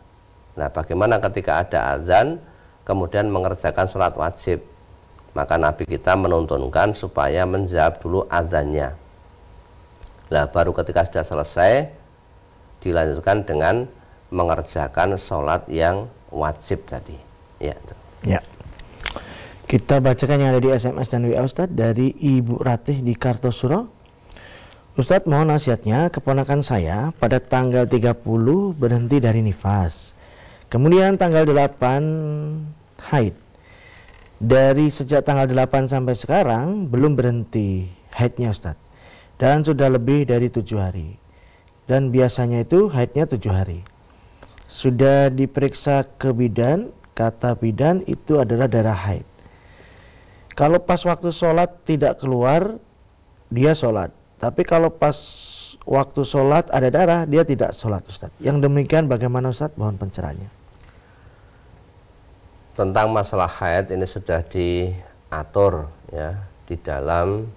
Nah, 0.57 0.69
bagaimana 0.73 1.21
ketika 1.21 1.61
ada 1.61 1.95
azan 1.95 2.41
kemudian 2.83 3.29
mengerjakan 3.29 3.85
sholat 3.85 4.17
wajib? 4.17 4.65
Maka 5.37 5.61
Nabi 5.61 5.85
kita 5.85 6.17
menuntunkan 6.17 6.97
supaya 6.97 7.45
menjawab 7.45 8.01
dulu 8.01 8.25
azannya. 8.27 8.97
Nah, 10.33 10.45
baru 10.49 10.73
ketika 10.73 11.05
sudah 11.05 11.25
selesai 11.25 11.71
dilanjutkan 12.81 13.45
dengan 13.45 13.85
mengerjakan 14.33 15.17
sholat 15.17 15.65
yang 15.69 16.09
wajib 16.33 16.85
tadi. 16.89 17.17
Ya. 17.61 17.77
Ya. 18.25 18.41
Kita 19.69 20.01
bacakan 20.01 20.41
yang 20.41 20.49
ada 20.57 20.61
di 20.61 20.73
SMS 20.73 21.13
dan 21.13 21.29
WA 21.29 21.45
Ustadz 21.45 21.77
dari 21.77 22.09
Ibu 22.17 22.57
Ratih 22.65 23.05
di 23.05 23.13
Kartosuro. 23.13 23.98
Ustadz 24.99 25.31
mohon 25.31 25.47
nasihatnya 25.47 26.11
keponakan 26.11 26.59
saya 26.59 27.15
pada 27.23 27.39
tanggal 27.39 27.87
30 27.87 28.19
berhenti 28.75 29.23
dari 29.23 29.39
nifas. 29.39 30.11
Kemudian 30.67 31.15
tanggal 31.15 31.47
8 31.47 33.07
haid. 33.07 33.31
Dari 34.43 34.91
sejak 34.91 35.23
tanggal 35.23 35.47
8 35.47 35.87
sampai 35.87 36.19
sekarang 36.19 36.91
belum 36.91 37.15
berhenti 37.15 37.87
haidnya 38.11 38.51
Ustadz. 38.51 38.83
Dan 39.39 39.63
sudah 39.63 39.87
lebih 39.87 40.27
dari 40.27 40.51
tujuh 40.51 40.83
hari. 40.83 41.15
Dan 41.87 42.11
biasanya 42.11 42.67
itu 42.67 42.91
haidnya 42.91 43.23
tujuh 43.23 43.55
hari. 43.55 43.87
Sudah 44.67 45.31
diperiksa 45.31 46.11
ke 46.19 46.35
bidan, 46.35 46.91
kata 47.15 47.55
bidan 47.55 48.03
itu 48.03 48.35
adalah 48.35 48.67
darah 48.67 48.99
haid. 48.99 49.23
Kalau 50.59 50.83
pas 50.83 50.99
waktu 51.07 51.31
sholat 51.31 51.87
tidak 51.87 52.19
keluar, 52.19 52.75
dia 53.47 53.71
sholat. 53.71 54.18
Tapi 54.39 54.63
kalau 54.63 54.87
pas 54.87 55.15
waktu 55.83 56.23
sholat 56.23 56.71
ada 56.71 56.87
darah, 56.87 57.21
dia 57.27 57.43
tidak 57.43 57.75
sholat 57.75 57.99
Ustaz. 58.07 58.31
Yang 58.39 58.71
demikian 58.71 59.11
bagaimana 59.11 59.51
Ustaz? 59.51 59.75
Mohon 59.75 60.07
pencerahannya. 60.07 60.49
Tentang 62.79 63.11
masalah 63.11 63.51
haid 63.51 63.91
ini 63.91 64.07
sudah 64.07 64.39
diatur 64.47 65.91
ya 66.15 66.39
di 66.63 66.79
dalam 66.79 67.51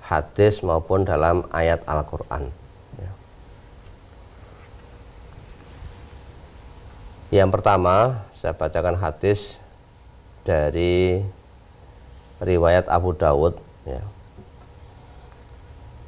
hadis 0.00 0.64
maupun 0.64 1.04
dalam 1.04 1.44
ayat 1.52 1.84
Al-Quran. 1.84 2.48
Ya. 2.96 3.10
Yang 7.44 7.60
pertama, 7.60 8.24
saya 8.32 8.56
bacakan 8.56 8.96
hadis 8.96 9.60
dari 10.48 11.20
riwayat 12.40 12.88
Abu 12.88 13.12
Dawud. 13.12 13.60
Ya. 13.84 14.00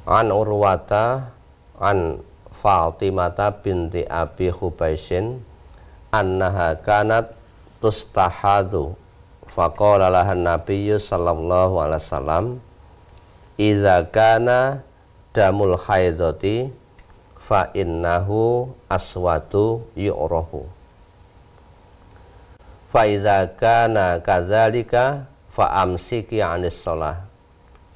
An 0.07 0.31
Urwata 0.31 1.35
an 1.83 2.23
Fatimata 2.47 3.51
binti 3.51 4.07
Abi 4.07 4.47
Khubaisin 4.55 5.43
annaha 6.15 6.79
kanat 6.79 7.35
tustahadu 7.83 8.95
faqala 9.51 10.07
lahan 10.07 10.47
nabiyyu 10.47 10.95
sallallahu 10.95 11.75
alaihi 11.83 12.01
wasallam 12.07 12.45
Iza 13.59 14.05
kana 14.13 14.85
damul 15.33 15.73
haidoti 15.75 16.69
fa 17.35 17.73
innahu 17.73 18.69
aswatu 18.85 19.81
yu'rafu. 19.97 20.61
Fa 22.93 23.09
iza 23.09 23.49
kana 23.57 24.21
kadzalika 24.21 25.25
fa 25.49 25.73
amsiki 25.81 26.37
'anis 26.37 26.77
shalah 26.79 27.25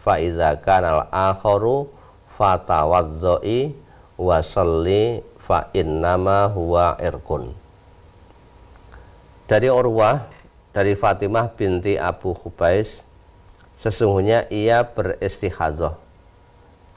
fa 0.02 0.18
iza 0.18 0.58
kana 0.66 1.06
al-akharu 1.06 1.86
fa 1.86 2.01
tawaddoi 2.40 3.74
wa 4.18 4.38
salli 4.40 5.20
fa 5.42 5.68
innama 5.74 6.52
huwa 6.52 6.96
irkun 7.02 7.54
dari 9.52 9.68
Urwah 9.68 10.32
dari 10.72 10.96
Fatimah 10.96 11.52
binti 11.60 12.00
Abu 12.00 12.32
Khubais 12.32 13.04
sesungguhnya 13.76 14.48
ia 14.48 14.86
beristikhadah. 14.86 15.98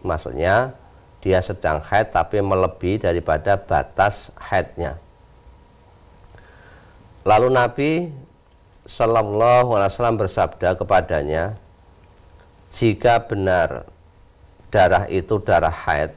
Maksudnya 0.04 0.76
dia 1.24 1.40
sedang 1.40 1.80
haid 1.80 2.12
tapi 2.12 2.38
melebihi 2.44 3.00
daripada 3.00 3.56
batas 3.56 4.28
haidnya. 4.36 5.00
Lalu 7.24 7.48
Nabi 7.50 7.90
Sallallahu 8.84 9.72
Alaihi 9.72 9.90
Wasallam 9.96 10.20
bersabda 10.20 10.76
kepadanya, 10.76 11.56
jika 12.68 13.24
benar 13.24 13.88
darah 14.74 15.06
itu 15.06 15.38
darah 15.38 15.70
haid, 15.70 16.10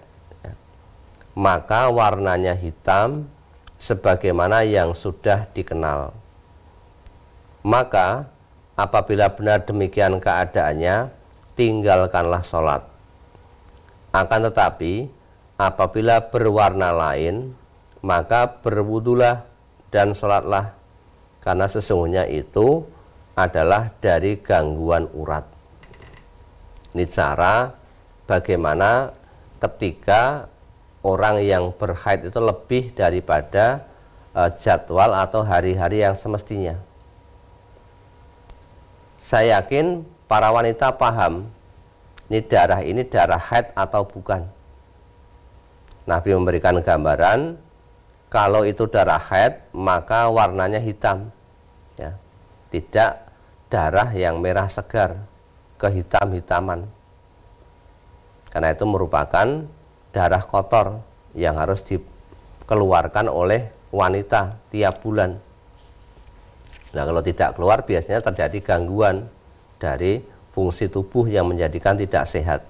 maka 1.37 1.93
warnanya 1.93 2.57
hitam 2.57 3.29
sebagaimana 3.77 4.65
yang 4.65 4.97
sudah 4.97 5.45
dikenal. 5.53 6.09
Maka 7.61 8.25
Apabila 8.77 9.33
benar 9.33 9.65
demikian 9.65 10.21
keadaannya, 10.21 11.09
tinggalkanlah 11.57 12.45
sholat. 12.45 12.85
Akan 14.13 14.45
tetapi, 14.45 15.09
apabila 15.57 16.21
berwarna 16.29 16.93
lain, 16.93 17.57
maka 18.05 18.61
berwudulah 18.61 19.49
dan 19.89 20.13
sholatlah. 20.13 20.77
Karena 21.41 21.65
sesungguhnya 21.65 22.29
itu 22.29 22.85
adalah 23.33 23.89
dari 23.97 24.37
gangguan 24.37 25.09
urat. 25.17 25.49
Ini 26.93 27.05
cara 27.09 27.73
bagaimana 28.27 29.15
ketika 29.63 30.51
orang 31.01 31.41
yang 31.41 31.71
berhaid 31.73 32.27
itu 32.27 32.37
lebih 32.37 32.93
daripada 32.93 33.87
uh, 34.35 34.51
jadwal 34.59 35.15
atau 35.15 35.41
hari-hari 35.41 36.03
yang 36.03 36.13
semestinya 36.13 36.77
saya 39.17 39.59
yakin 39.59 40.05
para 40.29 40.51
wanita 40.53 40.93
paham 40.95 41.47
ini 42.27 42.43
darah 42.43 42.83
ini 42.83 43.07
darah 43.07 43.39
haid 43.39 43.71
atau 43.71 44.03
bukan. 44.03 44.43
Nabi 46.07 46.35
memberikan 46.35 46.79
gambaran 46.79 47.55
kalau 48.27 48.67
itu 48.67 48.87
darah 48.87 49.19
haid 49.19 49.63
maka 49.71 50.27
warnanya 50.27 50.79
hitam 50.79 51.31
ya. 51.95 52.15
Tidak 52.67 53.11
darah 53.71 54.11
yang 54.11 54.43
merah 54.43 54.67
segar 54.67 55.23
kehitam-hitaman. 55.79 56.87
Karena 58.57 58.73
itu 58.73 58.89
merupakan 58.89 59.69
darah 60.09 60.41
kotor 60.41 61.05
yang 61.37 61.61
harus 61.61 61.85
dikeluarkan 61.85 63.29
oleh 63.29 63.69
wanita 63.93 64.57
tiap 64.73 65.05
bulan. 65.05 65.37
Nah, 66.89 67.03
kalau 67.05 67.21
tidak 67.21 67.53
keluar 67.53 67.85
biasanya 67.85 68.17
terjadi 68.25 68.57
gangguan 68.65 69.29
dari 69.77 70.25
fungsi 70.57 70.89
tubuh 70.89 71.29
yang 71.29 71.45
menjadikan 71.53 72.01
tidak 72.01 72.25
sehat. 72.25 72.65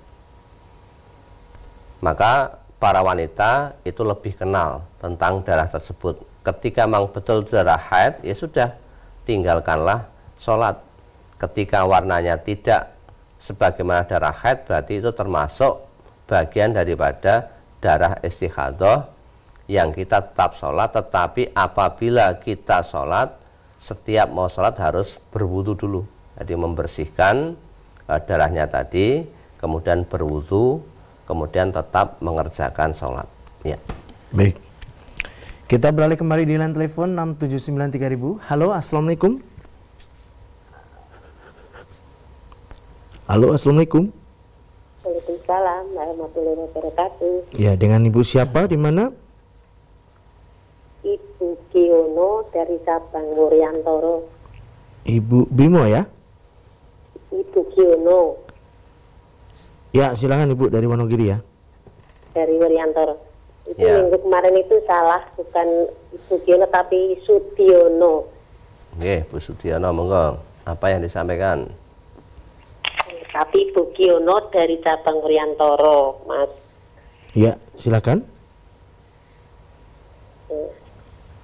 Maka 2.04 2.60
para 2.84 3.00
wanita 3.00 3.80
itu 3.88 4.04
lebih 4.04 4.36
kenal 4.36 4.84
tentang 5.00 5.40
darah 5.48 5.72
tersebut. 5.72 6.20
Ketika 6.44 6.84
memang 6.84 7.16
betul 7.16 7.48
darah 7.48 7.80
haid, 7.80 8.28
ya 8.28 8.36
sudah 8.36 8.76
tinggalkanlah 9.24 10.04
sholat. 10.36 10.84
Ketika 11.40 11.88
warnanya 11.88 12.36
tidak 12.44 12.97
sebagaimana 13.38 14.06
darah 14.06 14.34
haid, 14.34 14.66
berarti 14.66 15.00
itu 15.02 15.14
termasuk 15.14 15.86
bagian 16.28 16.74
daripada 16.76 17.54
darah 17.80 18.18
istihadah 18.26 19.08
yang 19.70 19.94
kita 19.94 20.26
tetap 20.26 20.58
sholat. 20.58 20.92
Tetapi 20.94 21.54
apabila 21.54 22.38
kita 22.42 22.82
sholat 22.84 23.38
setiap 23.78 24.34
mau 24.34 24.50
sholat 24.50 24.76
harus 24.82 25.22
berwudu 25.30 25.78
dulu. 25.78 26.02
Jadi 26.38 26.54
membersihkan 26.54 27.58
uh, 28.10 28.20
darahnya 28.26 28.70
tadi, 28.70 29.26
kemudian 29.62 30.06
berwudu, 30.06 30.82
kemudian 31.26 31.74
tetap 31.74 32.18
mengerjakan 32.22 32.94
sholat. 32.94 33.26
Ya. 33.66 33.78
Baik. 34.34 34.58
Kita 35.68 35.92
beralih 35.92 36.16
kembali 36.16 36.48
di 36.48 36.56
line 36.56 36.72
telepon 36.72 37.12
6793000. 37.36 38.40
Halo, 38.48 38.72
Assalamualaikum. 38.72 39.44
Halo, 43.28 43.52
Assalamualaikum. 43.52 44.08
Waalaikumsalam 45.04 45.92
warahmatullahi 45.92 46.64
wabarakatuh. 46.64 47.60
Ya, 47.60 47.76
dengan 47.76 48.08
Ibu 48.08 48.24
siapa 48.24 48.72
di 48.72 48.80
mana? 48.80 49.12
Ibu 51.04 51.60
Kiono 51.68 52.48
dari 52.56 52.80
Sabang 52.88 53.28
Wuryantoro. 53.36 54.24
Ibu 55.04 55.44
Bimo 55.52 55.84
ya? 55.84 56.08
Ibu 57.36 57.60
Kiono. 57.76 58.40
Ya, 59.92 60.16
silakan 60.16 60.56
Ibu 60.56 60.72
dari 60.72 60.88
Wonogiri 60.88 61.28
ya. 61.28 61.44
Dari 62.32 62.56
Wuryantoro. 62.56 63.20
Itu 63.68 63.84
ya. 63.84 64.08
minggu 64.08 64.24
kemarin 64.24 64.56
itu 64.56 64.80
salah, 64.88 65.28
bukan 65.36 65.92
Ibu 66.16 66.48
Kiono 66.48 66.64
tapi 66.72 67.20
Sudiono. 67.28 68.24
Oke, 68.96 69.28
Bu 69.28 69.44
Sudiono, 69.44 69.92
monggo. 69.92 70.40
Apa 70.64 70.96
yang 70.96 71.04
disampaikan? 71.04 71.87
Tapi 73.38 73.70
Ibu 73.70 73.94
Kiono 73.94 74.50
dari 74.50 74.82
Cabang 74.82 75.22
Wuryantoro, 75.22 76.26
Mas. 76.26 76.50
Ya, 77.38 77.54
silakan. 77.78 78.26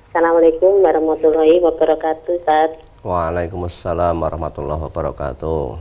Assalamualaikum 0.09 0.81
warahmatullahi 0.81 1.61
wabarakatuh, 1.61 2.33
Ustaz. 2.41 2.81
Waalaikumsalam 3.05 4.25
warahmatullahi 4.25 4.89
wabarakatuh. 4.89 5.77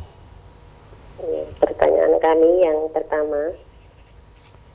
Pertanyaan 1.65 2.21
kami 2.21 2.61
yang 2.61 2.93
pertama, 2.93 3.57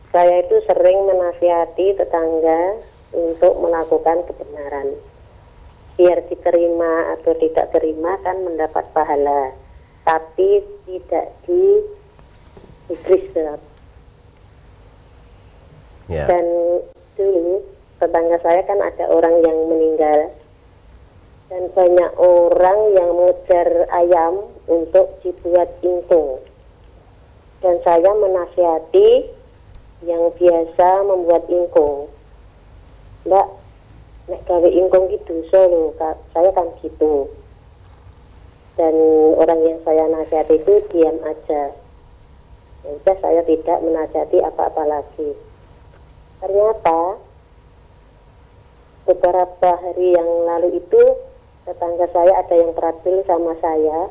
saya 0.10 0.42
itu 0.42 0.58
sering 0.66 1.06
menasihati 1.06 2.02
tetangga 2.02 2.82
untuk 3.14 3.54
melakukan 3.62 4.26
kebenaran. 4.26 4.90
Biar 6.02 6.18
diterima 6.34 7.14
atau 7.14 7.38
tidak 7.38 7.78
terima 7.78 8.18
kan 8.26 8.42
mendapat 8.42 8.90
pahala, 8.90 9.54
tapi 10.08 10.64
tidak 10.88 11.28
di 11.44 11.84
iblis 12.88 13.28
Ya. 16.08 16.24
Dan 16.24 16.48
dulu 17.20 17.68
tetangga 18.00 18.40
saya 18.40 18.64
kan 18.64 18.80
ada 18.80 19.12
orang 19.12 19.44
yang 19.44 19.60
meninggal. 19.68 20.32
Dan 21.52 21.68
banyak 21.76 22.12
orang 22.16 22.80
yang 22.96 23.12
mengejar 23.12 23.92
ayam 23.92 24.48
untuk 24.72 25.20
dibuat 25.20 25.68
ingkung. 25.84 26.40
Dan 27.60 27.76
saya 27.84 28.08
menasihati 28.08 29.36
yang 30.08 30.32
biasa 30.40 30.88
membuat 31.04 31.44
ingkung. 31.52 32.08
Mbak 33.28 33.48
nek 34.32 34.44
gawe 34.48 34.70
ingkung 34.72 35.08
gitu 35.12 35.44
solo 35.52 35.96
saya 36.32 36.52
kan 36.52 36.68
gitu 36.84 37.32
dan 38.78 38.96
orang 39.42 39.60
yang 39.66 39.78
saya 39.82 40.06
nasihat 40.08 40.48
itu 40.54 40.74
diam 40.94 41.18
aja. 41.26 41.74
Ya 42.86 43.14
saya 43.20 43.42
tidak 43.44 43.84
menasihati 43.84 44.40
apa-apa 44.40 44.84
lagi. 44.88 45.36
Ternyata 46.40 47.20
beberapa 49.10 49.70
hari 49.82 50.14
yang 50.14 50.30
lalu 50.46 50.78
itu 50.80 51.04
tetangga 51.66 52.08
saya 52.14 52.32
ada 52.40 52.56
yang 52.56 52.72
terakhir 52.78 53.26
sama 53.26 53.58
saya. 53.60 54.08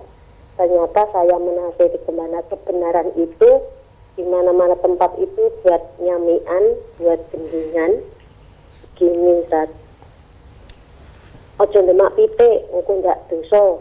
Ternyata 0.59 1.01
saya 1.15 1.37
menasihati 1.39 1.99
ke 2.03 2.13
mana 2.13 2.43
kebenaran 2.51 3.15
itu 3.17 3.51
di 4.19 4.25
mana-mana 4.25 4.75
tempat 4.81 5.15
itu 5.21 5.53
buat 5.63 5.83
nyamian, 6.01 6.65
buat 6.97 7.21
gendingan, 7.33 8.01
gini 8.97 9.45
saat 9.53 9.69
ojo 11.57 11.79
lemak 11.85 12.13
pitik 12.17 12.69
aku 12.73 12.93
nggak 13.01 13.19
dosa 13.29 13.81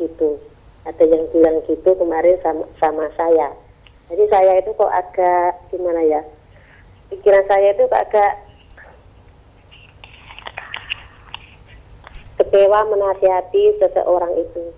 gitu 0.00 0.40
ada 0.88 1.04
yang 1.04 1.28
bilang 1.28 1.60
gitu 1.68 1.92
kemarin 1.94 2.40
sama, 2.40 2.64
sama 2.80 3.04
saya 3.20 3.52
jadi 4.08 4.24
saya 4.32 4.52
itu 4.64 4.72
kok 4.74 4.90
agak 4.90 5.60
gimana 5.68 6.00
ya 6.08 6.24
pikiran 7.12 7.44
saya 7.46 7.76
itu 7.76 7.84
agak 7.92 8.32
kecewa 12.40 12.88
menasihati 12.88 13.76
seseorang 13.78 14.32
itu 14.40 14.72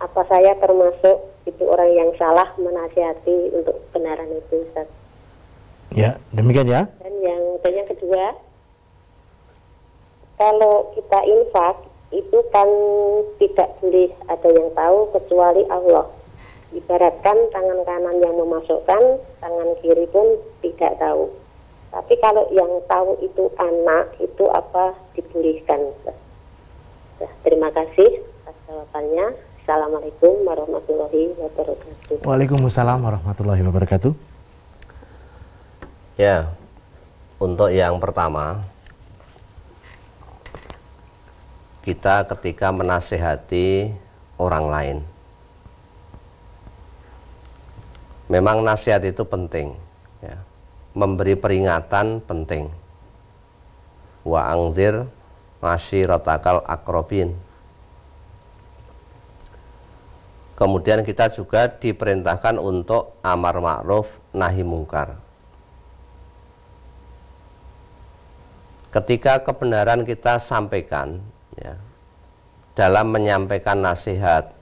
apa 0.00 0.24
saya 0.26 0.56
termasuk 0.58 1.30
itu 1.48 1.62
orang 1.64 1.90
yang 1.92 2.10
salah 2.16 2.48
menasihati 2.56 3.52
untuk 3.56 3.80
kebenaran 3.90 4.28
itu 4.32 4.64
Ustaz? 4.68 4.88
Ya, 5.90 6.16
demikian 6.32 6.68
ya. 6.68 6.86
Dan 7.02 7.14
yang 7.20 7.42
dan 7.60 7.72
yang 7.74 7.88
kedua, 7.88 8.36
kalau 10.38 10.88
kita 10.94 11.18
infak 11.26 11.76
itu 12.10 12.38
kan 12.50 12.66
tidak 13.38 13.70
boleh 13.78 14.10
ada 14.26 14.48
yang 14.50 14.68
tahu 14.74 14.98
kecuali 15.14 15.62
Allah. 15.70 16.06
Ibaratkan 16.70 17.38
tangan 17.50 17.80
kanan 17.82 18.16
yang 18.22 18.34
memasukkan, 18.38 19.02
tangan 19.42 19.70
kiri 19.82 20.06
pun 20.10 20.38
tidak 20.62 20.94
tahu. 21.02 21.30
Tapi 21.90 22.14
kalau 22.22 22.46
yang 22.54 22.70
tahu 22.86 23.18
itu 23.18 23.50
anak, 23.58 24.14
itu 24.22 24.46
apa 24.46 24.94
dibolehkan. 25.18 25.90
Nah, 27.18 27.32
terima 27.42 27.74
kasih 27.74 28.22
atas 28.46 28.58
jawabannya. 28.70 29.34
Assalamualaikum 29.66 30.46
warahmatullahi 30.46 31.34
wabarakatuh. 31.34 32.22
Waalaikumsalam 32.22 33.02
warahmatullahi 33.02 33.62
wabarakatuh. 33.66 34.12
Ya, 36.18 36.54
untuk 37.42 37.74
yang 37.74 37.98
pertama, 37.98 38.62
kita 41.90 42.22
ketika 42.22 42.70
menasehati 42.70 43.90
orang 44.38 44.66
lain. 44.70 44.98
Memang 48.30 48.62
nasihat 48.62 49.02
itu 49.02 49.26
penting, 49.26 49.74
ya. 50.22 50.38
memberi 50.94 51.34
peringatan 51.34 52.22
penting. 52.22 52.70
Wa 54.22 54.54
angzir 54.54 55.02
rotakal 56.06 56.62
akrobin. 56.62 57.34
Kemudian 60.54 61.02
kita 61.02 61.26
juga 61.34 61.66
diperintahkan 61.66 62.62
untuk 62.62 63.18
amar 63.26 63.58
ma'ruf 63.58 64.06
nahi 64.30 64.62
mungkar. 64.62 65.18
Ketika 68.94 69.42
kebenaran 69.42 70.06
kita 70.06 70.38
sampaikan, 70.38 71.18
ya, 71.58 71.74
dalam 72.78 73.10
menyampaikan 73.10 73.82
nasihat, 73.82 74.54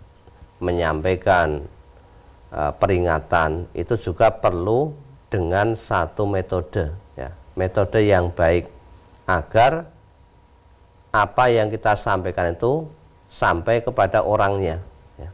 menyampaikan 0.62 1.66
uh, 2.52 2.72
peringatan 2.76 3.68
itu 3.76 3.98
juga 3.98 4.32
perlu 4.32 4.96
dengan 5.28 5.76
satu 5.76 6.24
metode, 6.24 6.88
ya, 7.18 7.34
metode 7.58 8.00
yang 8.00 8.32
baik 8.32 8.70
agar 9.28 9.84
apa 11.12 11.44
yang 11.52 11.68
kita 11.68 11.96
sampaikan 11.96 12.56
itu 12.56 12.88
sampai 13.28 13.84
kepada 13.84 14.24
orangnya. 14.24 14.80
Ya. 15.20 15.30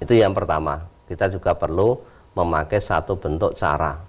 Itu 0.00 0.16
yang 0.16 0.32
pertama. 0.32 0.88
Kita 1.06 1.30
juga 1.30 1.54
perlu 1.54 2.02
memakai 2.34 2.82
satu 2.82 3.14
bentuk 3.14 3.54
cara. 3.54 4.02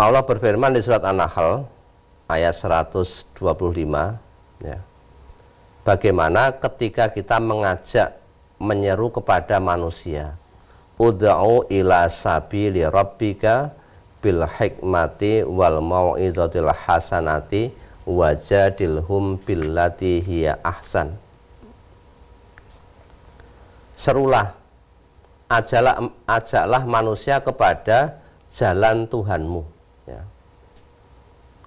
Allah 0.00 0.24
berfirman 0.24 0.72
di 0.72 0.80
surat 0.80 1.04
An-Nahl 1.04 1.68
ayat 2.30 2.54
125 2.54 3.34
ya. 4.62 4.78
Bagaimana 5.82 6.54
ketika 6.54 7.10
kita 7.10 7.42
mengajak 7.42 8.20
menyeru 8.60 9.08
kepada 9.10 9.56
manusia 9.58 10.36
Ud'u 11.00 11.64
ila 11.72 12.12
sabili 12.12 12.84
rabbika 12.84 13.72
bil 14.20 14.44
hikmati 14.44 15.40
wal 15.48 15.80
mau'izatil 15.80 16.68
hasanati 16.68 17.72
wajadilhum 18.04 19.40
billati 19.40 20.20
hiya 20.20 20.60
ahsan 20.60 21.16
Serulah 23.96 24.52
ajaklah, 25.48 26.12
ajaklah 26.28 26.82
manusia 26.84 27.40
kepada 27.40 28.20
jalan 28.52 29.08
Tuhanmu 29.08 29.64
ya 30.04 30.20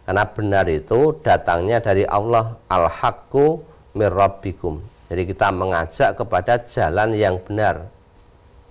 karena 0.04 0.28
benar 0.28 0.68
itu 0.68 1.16
datangnya 1.24 1.80
dari 1.80 2.04
Allah 2.04 2.60
al-haqqu 2.68 3.64
mirrabbikum. 3.96 4.84
Jadi 5.08 5.24
kita 5.32 5.48
mengajak 5.56 6.20
kepada 6.20 6.60
jalan 6.60 7.16
yang 7.16 7.40
benar. 7.40 7.88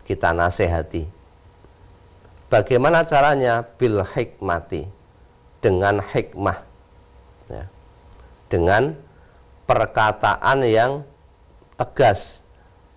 Kita 0.05 0.37
nasihati. 0.37 1.09
Bagaimana 2.53 3.09
caranya? 3.09 3.65
Bil 3.65 4.05
hikmati. 4.05 4.85
Dengan 5.63 6.05
hikmah. 6.05 6.59
Ya. 7.49 7.65
Dengan 8.53 8.93
perkataan 9.65 10.67
yang 10.69 11.07
tegas. 11.81 12.45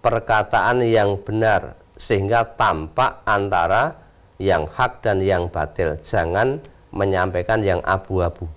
Perkataan 0.04 0.84
yang 0.84 1.22
benar. 1.24 1.80
Sehingga 1.96 2.58
tampak 2.60 3.24
antara 3.24 3.96
yang 4.42 4.68
hak 4.68 5.00
dan 5.06 5.24
yang 5.24 5.48
batil. 5.48 5.96
Jangan 6.04 6.60
menyampaikan 6.96 7.60
yang 7.60 7.84
abu-abu 7.84 8.48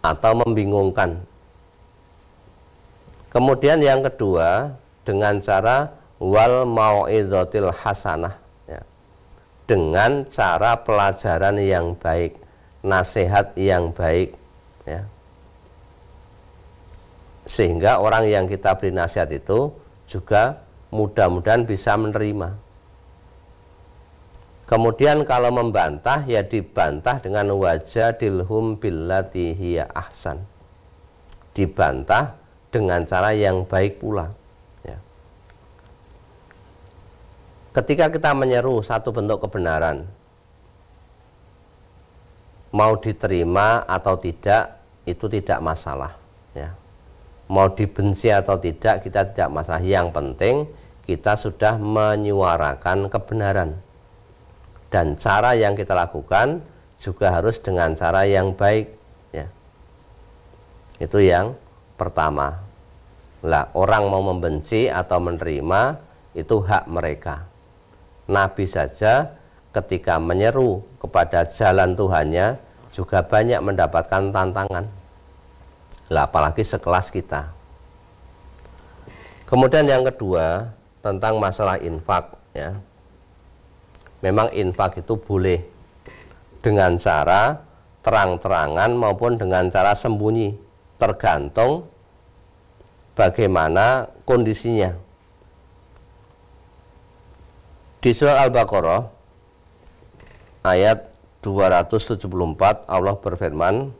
atau 0.00 0.32
membingungkan. 0.38 1.18
Kemudian 3.28 3.82
yang 3.82 4.00
kedua 4.06 4.72
dengan 5.02 5.42
cara 5.42 5.92
wal 6.22 6.64
mau'izatil 6.64 7.74
hasanah 7.74 8.38
ya. 8.70 8.80
Dengan 9.68 10.24
cara 10.30 10.80
pelajaran 10.80 11.60
yang 11.60 11.92
baik, 11.98 12.38
nasihat 12.80 13.52
yang 13.58 13.92
baik 13.92 14.32
ya. 14.86 15.02
Sehingga 17.44 18.00
orang 18.00 18.30
yang 18.30 18.44
kita 18.46 18.76
beri 18.78 18.94
nasihat 18.94 19.28
itu 19.34 19.72
juga 20.08 20.62
mudah-mudahan 20.88 21.68
bisa 21.68 21.96
menerima 22.00 22.67
Kemudian 24.68 25.24
kalau 25.24 25.48
membantah 25.48 26.28
ya 26.28 26.44
dibantah 26.44 27.24
dengan 27.24 27.48
wajah 27.56 28.20
dilhum 28.20 28.76
billati 28.76 29.56
ahsan. 29.80 30.44
Dibantah 31.56 32.36
dengan 32.68 33.08
cara 33.08 33.32
yang 33.32 33.64
baik 33.64 33.96
pula. 33.96 34.28
Ya. 34.84 35.00
Ketika 37.72 38.12
kita 38.12 38.36
menyeru 38.36 38.84
satu 38.84 39.08
bentuk 39.08 39.48
kebenaran, 39.48 40.04
mau 42.68 42.92
diterima 43.00 43.88
atau 43.88 44.20
tidak 44.20 44.84
itu 45.08 45.32
tidak 45.32 45.64
masalah. 45.64 46.12
Ya. 46.52 46.76
Mau 47.48 47.72
dibenci 47.72 48.28
atau 48.28 48.60
tidak 48.60 49.00
kita 49.00 49.32
tidak 49.32 49.48
masalah. 49.48 49.80
Yang 49.80 50.12
penting 50.12 50.54
kita 51.08 51.40
sudah 51.40 51.80
menyuarakan 51.80 53.08
kebenaran 53.08 53.87
dan 54.88 55.16
cara 55.20 55.52
yang 55.52 55.76
kita 55.76 55.92
lakukan 55.92 56.64
juga 56.98 57.30
harus 57.30 57.60
dengan 57.60 57.92
cara 57.94 58.24
yang 58.24 58.56
baik 58.56 58.88
ya. 59.30 59.46
Itu 60.98 61.20
yang 61.20 61.54
pertama. 62.00 62.58
Lah, 63.46 63.70
orang 63.76 64.10
mau 64.10 64.22
membenci 64.34 64.90
atau 64.90 65.22
menerima 65.22 65.94
itu 66.34 66.58
hak 66.58 66.90
mereka. 66.90 67.46
Nabi 68.26 68.66
saja 68.66 69.30
ketika 69.70 70.18
menyeru 70.18 70.82
kepada 70.98 71.46
jalan 71.46 71.94
Tuhannya 71.94 72.58
juga 72.90 73.22
banyak 73.22 73.62
mendapatkan 73.62 74.34
tantangan. 74.34 74.84
Lah, 76.10 76.24
apalagi 76.26 76.66
sekelas 76.66 77.14
kita. 77.14 77.52
Kemudian 79.46 79.86
yang 79.86 80.02
kedua 80.02 80.74
tentang 81.00 81.38
masalah 81.38 81.78
infak 81.80 82.36
ya 82.52 82.74
memang 84.24 84.50
infak 84.54 85.02
itu 85.02 85.14
boleh 85.18 85.62
dengan 86.58 86.98
cara 86.98 87.62
terang-terangan 88.02 88.90
maupun 88.94 89.38
dengan 89.38 89.70
cara 89.70 89.94
sembunyi 89.94 90.54
tergantung 90.98 91.86
bagaimana 93.14 94.10
kondisinya. 94.26 94.94
Di 97.98 98.14
surah 98.14 98.46
Al-Baqarah 98.46 99.02
ayat 100.62 101.10
274 101.42 102.86
Allah 102.86 103.14
berfirman 103.18 103.90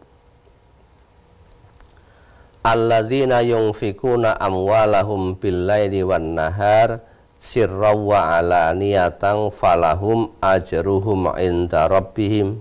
Alladzina 2.62 3.40
yunfikuna 3.40 4.34
amwalahum 4.38 5.38
bil 5.38 5.66
laili 5.66 6.02
wan 6.04 6.36
nahar 6.36 7.00
sirra 7.38 7.94
wa 7.94 8.38
alaniyatan 8.38 9.54
falahum 9.54 10.34
ajruhum 10.42 11.30
inda 11.38 11.86
rabbihim 11.86 12.58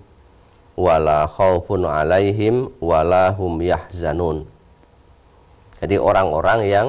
wala 0.78 1.26
khaufun 1.26 1.90
alaihim 1.90 2.70
wala 2.78 3.34
hum 3.34 3.58
yahzanun. 3.62 4.46
Jadi 5.82 5.98
orang-orang 5.98 6.60
yang 6.66 6.88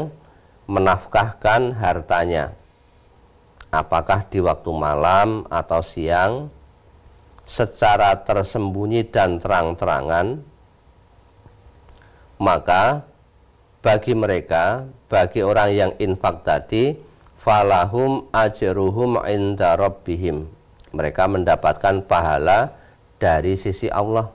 menafkahkan 0.69 1.73
hartanya 1.77 2.53
apakah 3.73 4.25
di 4.29 4.41
waktu 4.41 4.69
malam 4.73 5.45
atau 5.49 5.81
siang 5.81 6.53
secara 7.49 8.21
tersembunyi 8.21 9.09
dan 9.09 9.41
terang-terangan 9.41 10.45
maka 12.37 13.09
bagi 13.81 14.13
mereka 14.13 14.85
bagi 15.09 15.41
orang 15.41 15.71
yang 15.73 15.93
infak 15.97 16.45
tadi 16.45 17.08
falahum 17.39 18.27
ajruhum 18.35 19.23
inda 19.25 19.79
rabbihim. 19.79 20.51
Mereka 20.91 21.31
mendapatkan 21.31 22.03
pahala 22.05 22.75
dari 23.23 23.55
sisi 23.55 23.87
Allah. 23.89 24.29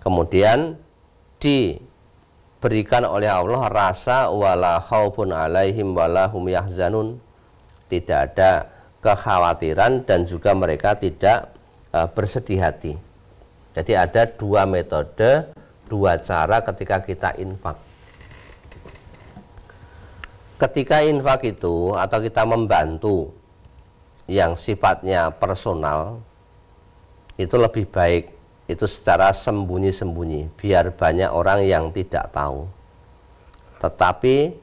Kemudian 0.00 0.78
diberikan 1.42 3.04
oleh 3.04 3.28
Allah 3.28 3.68
rasa 3.68 4.30
wala 4.32 4.80
khaufun 4.80 5.34
alaihim 5.34 5.92
wala 5.92 6.30
hum 6.30 6.48
yahzanun. 6.48 7.18
Tidak 7.90 8.18
ada 8.32 8.70
kekhawatiran 9.02 10.06
dan 10.06 10.24
juga 10.24 10.54
mereka 10.54 10.94
tidak 10.94 11.50
uh, 11.90 12.06
bersedih 12.06 12.62
hati. 12.62 12.94
Jadi 13.74 13.92
ada 13.98 14.30
dua 14.30 14.62
metode 14.64 15.50
dua 15.90 16.22
cara 16.22 16.62
ketika 16.62 17.02
kita 17.02 17.34
infak 17.34 17.89
ketika 20.60 21.00
infak 21.00 21.56
itu 21.56 21.96
atau 21.96 22.20
kita 22.20 22.44
membantu 22.44 23.32
yang 24.28 24.54
sifatnya 24.54 25.32
personal 25.32 26.20
itu 27.40 27.56
lebih 27.56 27.88
baik. 27.88 28.36
Itu 28.70 28.86
secara 28.86 29.34
sembunyi-sembunyi 29.34 30.54
biar 30.54 30.94
banyak 30.94 31.26
orang 31.26 31.66
yang 31.66 31.90
tidak 31.90 32.30
tahu. 32.30 32.70
Tetapi 33.82 34.54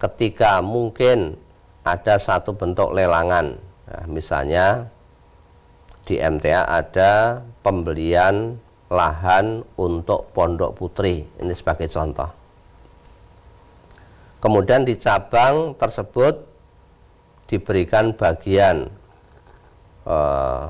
ketika 0.00 0.64
mungkin 0.64 1.36
ada 1.84 2.16
satu 2.16 2.56
bentuk 2.56 2.96
lelangan 2.96 3.60
nah, 3.84 4.04
misalnya 4.08 4.88
di 6.08 6.16
MTA 6.16 6.64
ada 6.64 7.44
pembelian 7.60 8.56
lahan 8.88 9.60
untuk 9.76 10.32
pondok 10.32 10.80
putri 10.80 11.28
ini 11.36 11.52
sebagai 11.52 11.86
contoh 11.92 12.39
Kemudian 14.40 14.88
di 14.88 14.96
cabang 14.96 15.76
tersebut 15.76 16.48
diberikan 17.44 18.16
bagian 18.16 18.88
eh, 20.08 20.62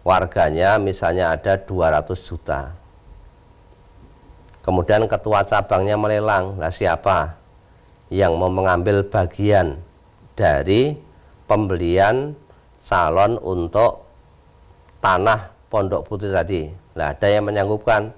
warganya 0.00 0.80
misalnya 0.80 1.36
ada 1.36 1.60
200 1.60 2.08
juta. 2.24 2.72
Kemudian 4.64 5.04
ketua 5.08 5.44
cabangnya 5.44 5.96
melelang. 6.00 6.56
Nah, 6.56 6.72
siapa 6.72 7.36
yang 8.08 8.36
mau 8.36 8.48
mengambil 8.48 9.04
bagian 9.04 9.80
dari 10.36 10.96
pembelian 11.44 12.32
calon 12.80 13.36
untuk 13.44 14.08
tanah 15.04 15.52
Pondok 15.68 16.08
Putih 16.08 16.32
tadi? 16.32 16.68
Nah, 16.96 17.12
ada 17.12 17.28
yang 17.28 17.48
menyanggupkan 17.48 18.12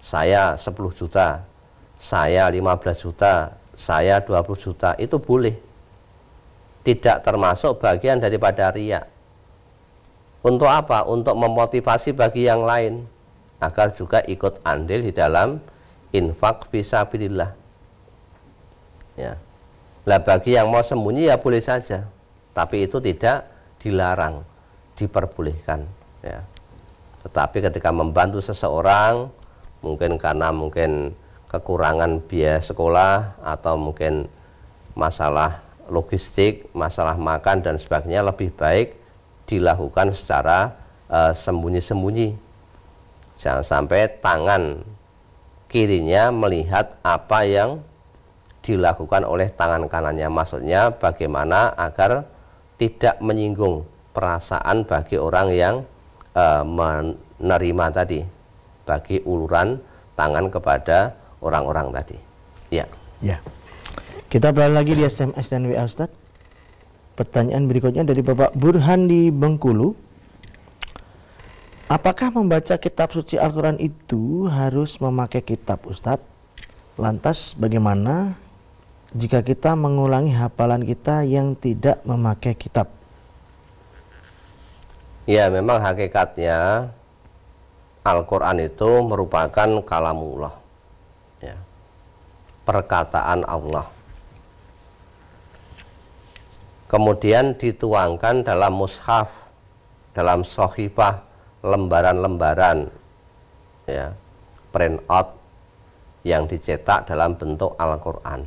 saya 0.00 0.56
10 0.56 0.72
juta, 0.92 1.40
saya 1.96 2.48
15 2.52 3.00
juta, 3.00 3.56
saya 3.74 4.22
20 4.22 4.54
juta 4.58 4.94
itu 4.98 5.18
boleh. 5.18 5.54
Tidak 6.84 7.24
termasuk 7.24 7.80
bagian 7.80 8.20
daripada 8.20 8.68
riak 8.68 9.08
untuk 10.44 10.68
apa? 10.68 11.08
untuk 11.08 11.34
memotivasi 11.34 12.12
bagi 12.12 12.44
yang 12.46 12.62
lain. 12.62 13.08
Agar 13.64 13.96
juga 13.96 14.20
ikut 14.28 14.60
andil 14.68 15.08
di 15.08 15.12
dalam 15.14 15.56
infak 16.12 16.68
fisabilillah 16.68 17.56
ya. 19.16 19.40
Lah 20.04 20.20
bagi 20.20 20.52
yang 20.52 20.68
mau 20.68 20.84
sembunyi 20.84 21.32
ya 21.32 21.40
boleh 21.40 21.64
saja. 21.64 22.04
Tapi 22.52 22.84
itu 22.84 23.00
tidak 23.00 23.48
dilarang 23.80 24.44
diperbolehkan 25.00 25.88
ya. 26.20 26.44
Tetapi 27.24 27.64
ketika 27.72 27.88
membantu 27.88 28.44
seseorang 28.44 29.32
mungkin 29.80 30.20
karena 30.20 30.52
mungkin 30.52 31.16
kekurangan 31.54 32.18
biaya 32.26 32.58
sekolah 32.58 33.38
atau 33.46 33.78
mungkin 33.78 34.26
masalah 34.98 35.62
logistik, 35.86 36.66
masalah 36.74 37.14
makan 37.14 37.62
dan 37.62 37.78
sebagainya 37.78 38.26
lebih 38.26 38.50
baik 38.58 38.98
dilakukan 39.46 40.10
secara 40.10 40.74
uh, 41.06 41.30
sembunyi-sembunyi. 41.30 42.34
Jangan 43.38 43.62
sampai 43.62 44.10
tangan 44.18 44.82
kirinya 45.70 46.34
melihat 46.34 46.98
apa 47.06 47.46
yang 47.46 47.78
dilakukan 48.64 49.22
oleh 49.22 49.52
tangan 49.52 49.86
kanannya. 49.86 50.26
Maksudnya 50.26 50.90
bagaimana 50.96 51.70
agar 51.76 52.26
tidak 52.80 53.20
menyinggung 53.22 53.86
perasaan 54.16 54.88
bagi 54.88 55.20
orang 55.20 55.48
yang 55.52 55.74
uh, 56.34 56.64
menerima 56.64 57.86
tadi 57.92 58.20
bagi 58.88 59.20
uluran 59.22 59.78
tangan 60.14 60.48
kepada 60.48 61.23
orang-orang 61.44 61.92
tadi. 61.92 62.16
Ya. 62.72 62.88
Ya. 63.20 63.38
Kita 64.32 64.50
beralih 64.50 64.80
lagi 64.80 64.92
di 64.96 65.04
SMS 65.04 65.52
dan 65.52 65.68
WA 65.68 65.84
Ustaz. 65.84 66.10
Pertanyaan 67.14 67.70
berikutnya 67.70 68.02
dari 68.02 68.24
Bapak 68.24 68.56
Burhan 68.58 69.06
di 69.06 69.30
Bengkulu. 69.30 69.94
Apakah 71.86 72.34
membaca 72.34 72.74
kitab 72.80 73.14
suci 73.14 73.38
Al-Quran 73.38 73.78
itu 73.78 74.50
harus 74.50 74.98
memakai 74.98 75.44
kitab 75.44 75.84
Ustadz? 75.86 76.26
Lantas 76.98 77.54
bagaimana 77.54 78.34
jika 79.14 79.44
kita 79.46 79.78
mengulangi 79.78 80.34
hafalan 80.34 80.82
kita 80.82 81.22
yang 81.22 81.54
tidak 81.54 82.02
memakai 82.02 82.58
kitab? 82.58 82.90
Ya 85.30 85.46
memang 85.52 85.78
hakikatnya 85.78 86.90
Al-Quran 88.02 88.58
itu 88.64 88.90
merupakan 89.06 89.68
kalamullah 89.86 90.63
ya, 91.44 91.56
perkataan 92.64 93.44
Allah. 93.44 93.84
Kemudian 96.88 97.58
dituangkan 97.58 98.46
dalam 98.46 98.78
mushaf 98.78 99.44
dalam 100.14 100.46
sohifah 100.46 101.26
lembaran-lembaran 101.66 102.88
ya 103.90 104.14
print 104.70 105.02
out 105.10 105.34
yang 106.22 106.48
dicetak 106.48 107.04
dalam 107.04 107.36
bentuk 107.36 107.74
Al-Quran. 107.76 108.46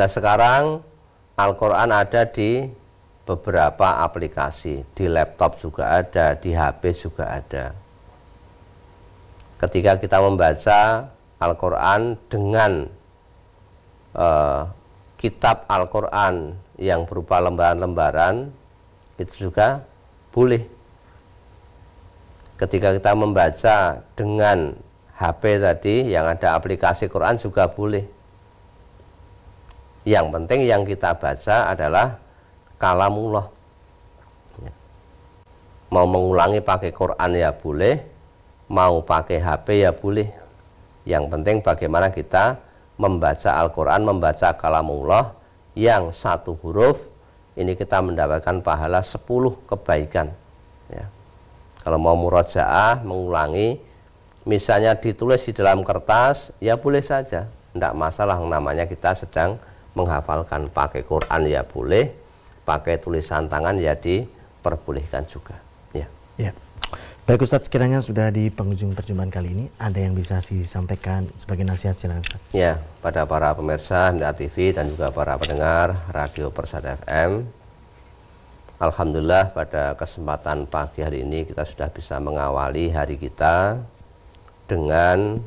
Nah 0.00 0.08
sekarang 0.08 0.80
Al-Quran 1.36 1.90
ada 1.92 2.26
di 2.26 2.66
beberapa 3.22 4.02
aplikasi 4.02 4.82
di 4.96 5.04
laptop 5.06 5.60
juga 5.62 6.02
ada 6.02 6.34
di 6.34 6.50
HP 6.50 6.82
juga 6.96 7.38
ada 7.38 7.70
ketika 9.62 9.94
kita 10.02 10.18
membaca 10.18 11.06
Al-Quran 11.38 12.18
dengan 12.26 12.90
uh, 14.18 14.66
kitab 15.14 15.70
Al-Quran 15.70 16.58
yang 16.82 17.06
berupa 17.06 17.38
lembaran-lembaran 17.38 18.50
itu 19.22 19.46
juga 19.46 19.86
boleh. 20.34 20.66
Ketika 22.58 22.90
kita 22.94 23.14
membaca 23.14 24.02
dengan 24.18 24.74
HP 25.14 25.62
tadi 25.62 26.10
yang 26.10 26.26
ada 26.26 26.58
aplikasi 26.58 27.06
Quran 27.06 27.38
juga 27.38 27.70
boleh. 27.70 28.02
Yang 30.02 30.26
penting 30.34 30.60
yang 30.66 30.82
kita 30.82 31.14
baca 31.14 31.70
adalah 31.70 32.18
kalamullah. 32.82 33.46
Mau 35.94 36.06
mengulangi 36.08 36.58
pakai 36.58 36.90
Quran 36.90 37.30
ya 37.38 37.54
boleh 37.54 38.11
mau 38.68 39.02
pakai 39.02 39.42
HP 39.42 39.86
ya 39.86 39.90
boleh 39.90 40.28
yang 41.08 41.26
penting 41.26 41.64
bagaimana 41.64 42.14
kita 42.14 42.60
membaca 43.00 43.58
Al-Quran 43.58 44.06
membaca 44.06 44.54
kalamullah 44.54 45.34
yang 45.74 46.14
satu 46.14 46.54
huruf 46.60 47.00
ini 47.58 47.74
kita 47.74 47.98
mendapatkan 47.98 48.62
pahala 48.62 49.02
10 49.02 49.22
kebaikan 49.66 50.30
Ya. 50.92 51.06
Kalau 51.82 51.98
mau 51.98 52.14
murojaah, 52.14 53.02
mengulangi, 53.02 53.80
misalnya 54.46 54.94
ditulis 54.94 55.42
di 55.48 55.52
dalam 55.56 55.82
kertas, 55.82 56.52
ya 56.62 56.78
boleh 56.78 57.02
saja. 57.02 57.48
Tidak 57.72 57.94
masalah 57.96 58.38
namanya 58.38 58.86
kita 58.86 59.16
sedang 59.16 59.56
menghafalkan. 59.96 60.68
Pakai 60.70 61.02
Quran 61.02 61.48
ya 61.48 61.64
boleh, 61.64 62.12
pakai 62.68 63.00
tulisan 63.00 63.48
tangan 63.48 63.80
ya 63.80 63.96
diperbolehkan 63.96 65.26
juga. 65.26 65.58
Ya. 65.96 66.06
ya. 66.38 66.52
Baik 67.32 67.48
Ustadz, 67.48 67.72
sekiranya 67.72 68.04
sudah 68.04 68.28
di 68.28 68.52
penghujung 68.52 68.92
perjumpaan 68.92 69.32
kali 69.32 69.56
ini, 69.56 69.64
ada 69.80 69.96
yang 69.96 70.12
bisa 70.12 70.36
disampaikan 70.44 71.24
sebagai 71.40 71.64
nasihat 71.64 71.96
silakan 71.96 72.20
Ustadz. 72.28 72.52
Ya, 72.52 72.76
pada 73.00 73.24
para 73.24 73.56
pemirsa 73.56 74.12
MDA 74.12 74.36
TV 74.36 74.76
dan 74.76 74.92
juga 74.92 75.08
para 75.08 75.40
pendengar 75.40 75.96
Radio 76.12 76.52
Persada 76.52 77.00
FM. 77.00 77.48
Alhamdulillah 78.84 79.48
pada 79.48 79.96
kesempatan 79.96 80.68
pagi 80.68 81.00
hari 81.00 81.24
ini 81.24 81.48
kita 81.48 81.64
sudah 81.64 81.88
bisa 81.88 82.20
mengawali 82.20 82.92
hari 82.92 83.16
kita 83.16 83.80
dengan 84.68 85.40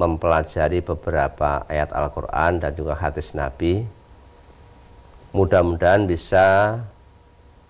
mempelajari 0.00 0.80
beberapa 0.80 1.68
ayat 1.68 1.92
Al-Quran 1.92 2.64
dan 2.64 2.72
juga 2.72 2.96
hadis 2.96 3.36
Nabi. 3.36 3.84
Mudah-mudahan 5.36 6.08
bisa 6.08 6.80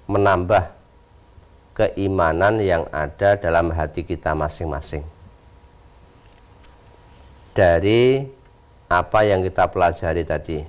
menambah 0.07 0.76
keimanan 1.77 2.57
yang 2.65 2.89
ada 2.89 3.37
dalam 3.37 3.69
hati 3.69 4.01
kita 4.01 4.33
masing-masing. 4.33 5.05
Dari 7.53 8.25
apa 8.89 9.21
yang 9.29 9.45
kita 9.45 9.69
pelajari 9.69 10.25
tadi 10.25 10.65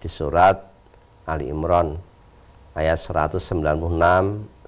di 0.00 0.08
surat 0.08 0.56
Ali 1.28 1.52
Imran 1.52 2.00
ayat 2.72 2.96
196 2.96 3.52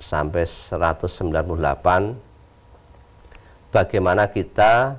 sampai 0.01 0.45
198 0.45 2.17
bagaimana 3.73 4.29
kita 4.29 4.97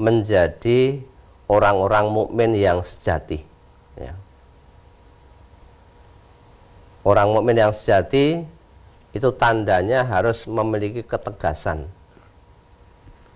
menjadi 0.00 1.00
orang-orang 1.48 2.10
mukmin 2.10 2.56
yang 2.56 2.80
sejati 2.84 3.44
ya. 3.96 4.12
Orang 7.04 7.36
mukmin 7.36 7.60
yang 7.60 7.72
sejati 7.76 8.48
itu 9.14 9.30
tandanya 9.38 10.02
harus 10.02 10.44
memiliki 10.50 11.06
ketegasan. 11.06 11.86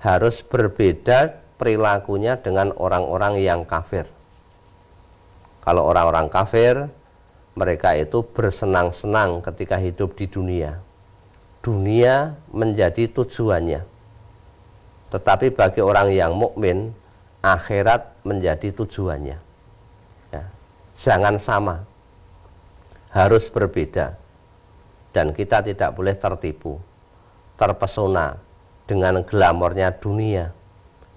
Harus 0.03 0.43
berbeda 0.43 1.39
perilakunya 1.55 2.35
dengan 2.39 2.75
orang-orang 2.75 3.39
yang 3.39 3.63
kafir. 3.63 4.07
Kalau 5.63 5.87
orang-orang 5.87 6.27
kafir, 6.27 6.91
mereka 7.55 7.95
itu 7.95 8.27
bersenang-senang 8.27 9.43
ketika 9.43 9.79
hidup 9.79 10.19
di 10.19 10.27
dunia. 10.27 10.83
Dunia 11.63 12.35
menjadi 12.51 13.11
tujuannya. 13.11 13.83
Tetapi 15.15 15.55
bagi 15.55 15.83
orang 15.83 16.11
yang 16.15 16.35
mukmin, 16.35 16.95
akhirat 17.43 18.19
menjadi 18.23 18.75
tujuannya. 18.75 19.39
Ya. 20.31 20.45
Jangan 20.95 21.39
sama. 21.39 21.83
Harus 23.11 23.51
berbeda 23.51 24.28
dan 25.19 25.35
kita 25.35 25.67
tidak 25.67 25.99
boleh 25.99 26.15
tertipu, 26.15 26.79
terpesona 27.59 28.39
dengan 28.87 29.27
glamornya 29.27 29.91
dunia 29.99 30.55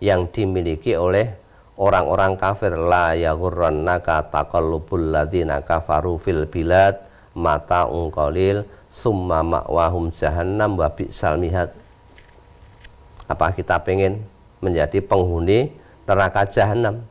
yang 0.02 0.26
dimiliki 0.26 0.98
oleh 0.98 1.30
orang-orang 1.78 2.34
kafir. 2.34 2.74
La 2.82 3.14
yaghurrannaka 3.14 4.34
taqallubul 4.34 5.14
ladzina 5.14 5.62
kafaru 5.62 6.18
fil 6.18 6.50
bilad 6.50 6.98
mata 7.38 7.86
ungkolil 7.86 8.66
summa 8.90 9.46
ma'wahum 9.46 10.10
jahannam 10.10 10.82
wa 10.82 10.90
bi'sal 10.90 11.38
mihad. 11.38 11.70
Apa 13.30 13.54
kita 13.54 13.86
pengen 13.86 14.26
menjadi 14.66 14.98
penghuni 14.98 15.70
neraka 16.10 16.50
jahanam 16.50 17.06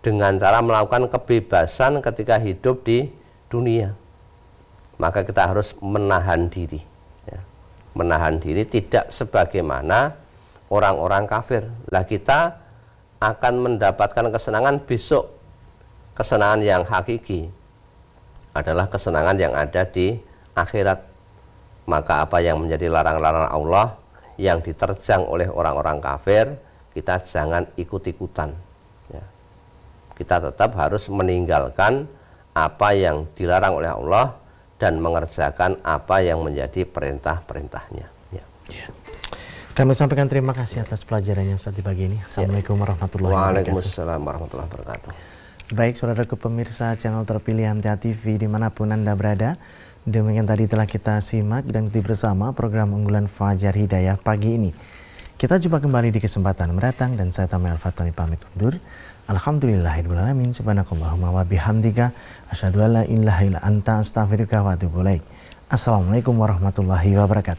dengan 0.00 0.40
cara 0.40 0.64
melakukan 0.64 1.12
kebebasan 1.12 2.00
ketika 2.00 2.40
hidup 2.40 2.88
di 2.88 3.12
dunia 3.52 3.92
maka 5.00 5.24
kita 5.24 5.48
harus 5.48 5.72
menahan 5.80 6.52
diri 6.52 6.84
ya. 7.24 7.40
menahan 7.96 8.36
diri 8.36 8.68
tidak 8.68 9.08
sebagaimana 9.08 10.12
orang-orang 10.68 11.24
kafir 11.24 11.64
lah 11.88 12.04
kita 12.04 12.60
akan 13.24 13.54
mendapatkan 13.64 14.28
kesenangan 14.28 14.84
besok 14.84 15.32
kesenangan 16.12 16.60
yang 16.60 16.82
hakiki 16.84 17.48
adalah 18.52 18.92
kesenangan 18.92 19.40
yang 19.40 19.56
ada 19.56 19.88
di 19.88 20.20
akhirat 20.52 21.00
maka 21.88 22.28
apa 22.28 22.44
yang 22.44 22.60
menjadi 22.60 22.92
larang-larang 22.92 23.48
Allah 23.48 23.96
yang 24.36 24.60
diterjang 24.60 25.24
oleh 25.24 25.48
orang-orang 25.48 25.96
kafir 26.04 26.60
kita 26.92 27.22
jangan 27.24 27.64
ikut-ikutan 27.80 28.52
ya. 29.08 29.24
kita 30.20 30.52
tetap 30.52 30.76
harus 30.76 31.08
meninggalkan 31.08 32.04
apa 32.52 32.92
yang 32.92 33.24
dilarang 33.38 33.78
oleh 33.78 33.90
Allah 33.90 34.36
dan 34.80 34.96
mengerjakan 34.98 35.76
apa 35.84 36.24
yang 36.24 36.40
menjadi 36.40 36.88
perintah-perintahnya. 36.88 38.08
Ya. 38.32 38.44
ya. 38.72 38.86
Kami 39.76 39.92
sampaikan 39.94 40.26
terima 40.26 40.56
kasih 40.56 40.82
atas 40.82 41.04
pelajarannya 41.04 41.60
Ustaz 41.60 41.76
di 41.76 41.84
pagi 41.84 42.08
ini. 42.08 42.18
Assalamualaikum 42.24 42.80
warahmatullahi 42.80 43.30
wabarakatuh. 43.30 43.70
Waalaikumsalam 43.70 44.20
warahmatullahi 44.24 44.68
wabarakatuh. 44.72 45.10
Baik, 45.70 45.94
saudara 45.94 46.26
ke 46.26 46.34
pemirsa 46.34 46.98
channel 46.98 47.22
terpilih 47.22 47.78
MTA 47.78 47.94
TV 48.02 48.40
di 48.40 48.50
mana 48.50 48.74
pun 48.74 48.90
Anda 48.90 49.14
berada. 49.14 49.54
Demikian 50.08 50.48
tadi 50.48 50.66
telah 50.66 50.88
kita 50.88 51.20
simak 51.20 51.68
dan 51.68 51.86
ikuti 51.86 52.00
bersama 52.00 52.56
program 52.56 52.96
unggulan 52.96 53.28
Fajar 53.30 53.76
Hidayah 53.76 54.18
pagi 54.18 54.58
ini. 54.58 54.72
Kita 55.38 55.56
jumpa 55.56 55.80
kembali 55.80 56.10
di 56.12 56.20
kesempatan 56.20 56.74
mendatang 56.74 57.14
dan 57.14 57.32
saya 57.32 57.46
Tamai 57.46 57.72
Al-Fatoni 57.72 58.12
pamit 58.12 58.42
undur. 58.52 58.76
Alhamdulillahirrahmanirrahim. 59.30 60.50
Subhanakallahumma 60.50 61.30
wa 61.30 61.46
bihamdika. 61.46 62.10
Asyadu 62.50 62.82
an 62.82 62.90
la 62.98 63.02
ilaha 63.06 63.46
illa 63.46 63.62
anta 63.62 64.02
astaghfiruka 64.02 64.58
wa 64.66 64.74
atubu 64.74 65.06
Assalamualaikum 65.70 66.34
warahmatullahi 66.34 67.14
wabarakatuh. 67.14 67.58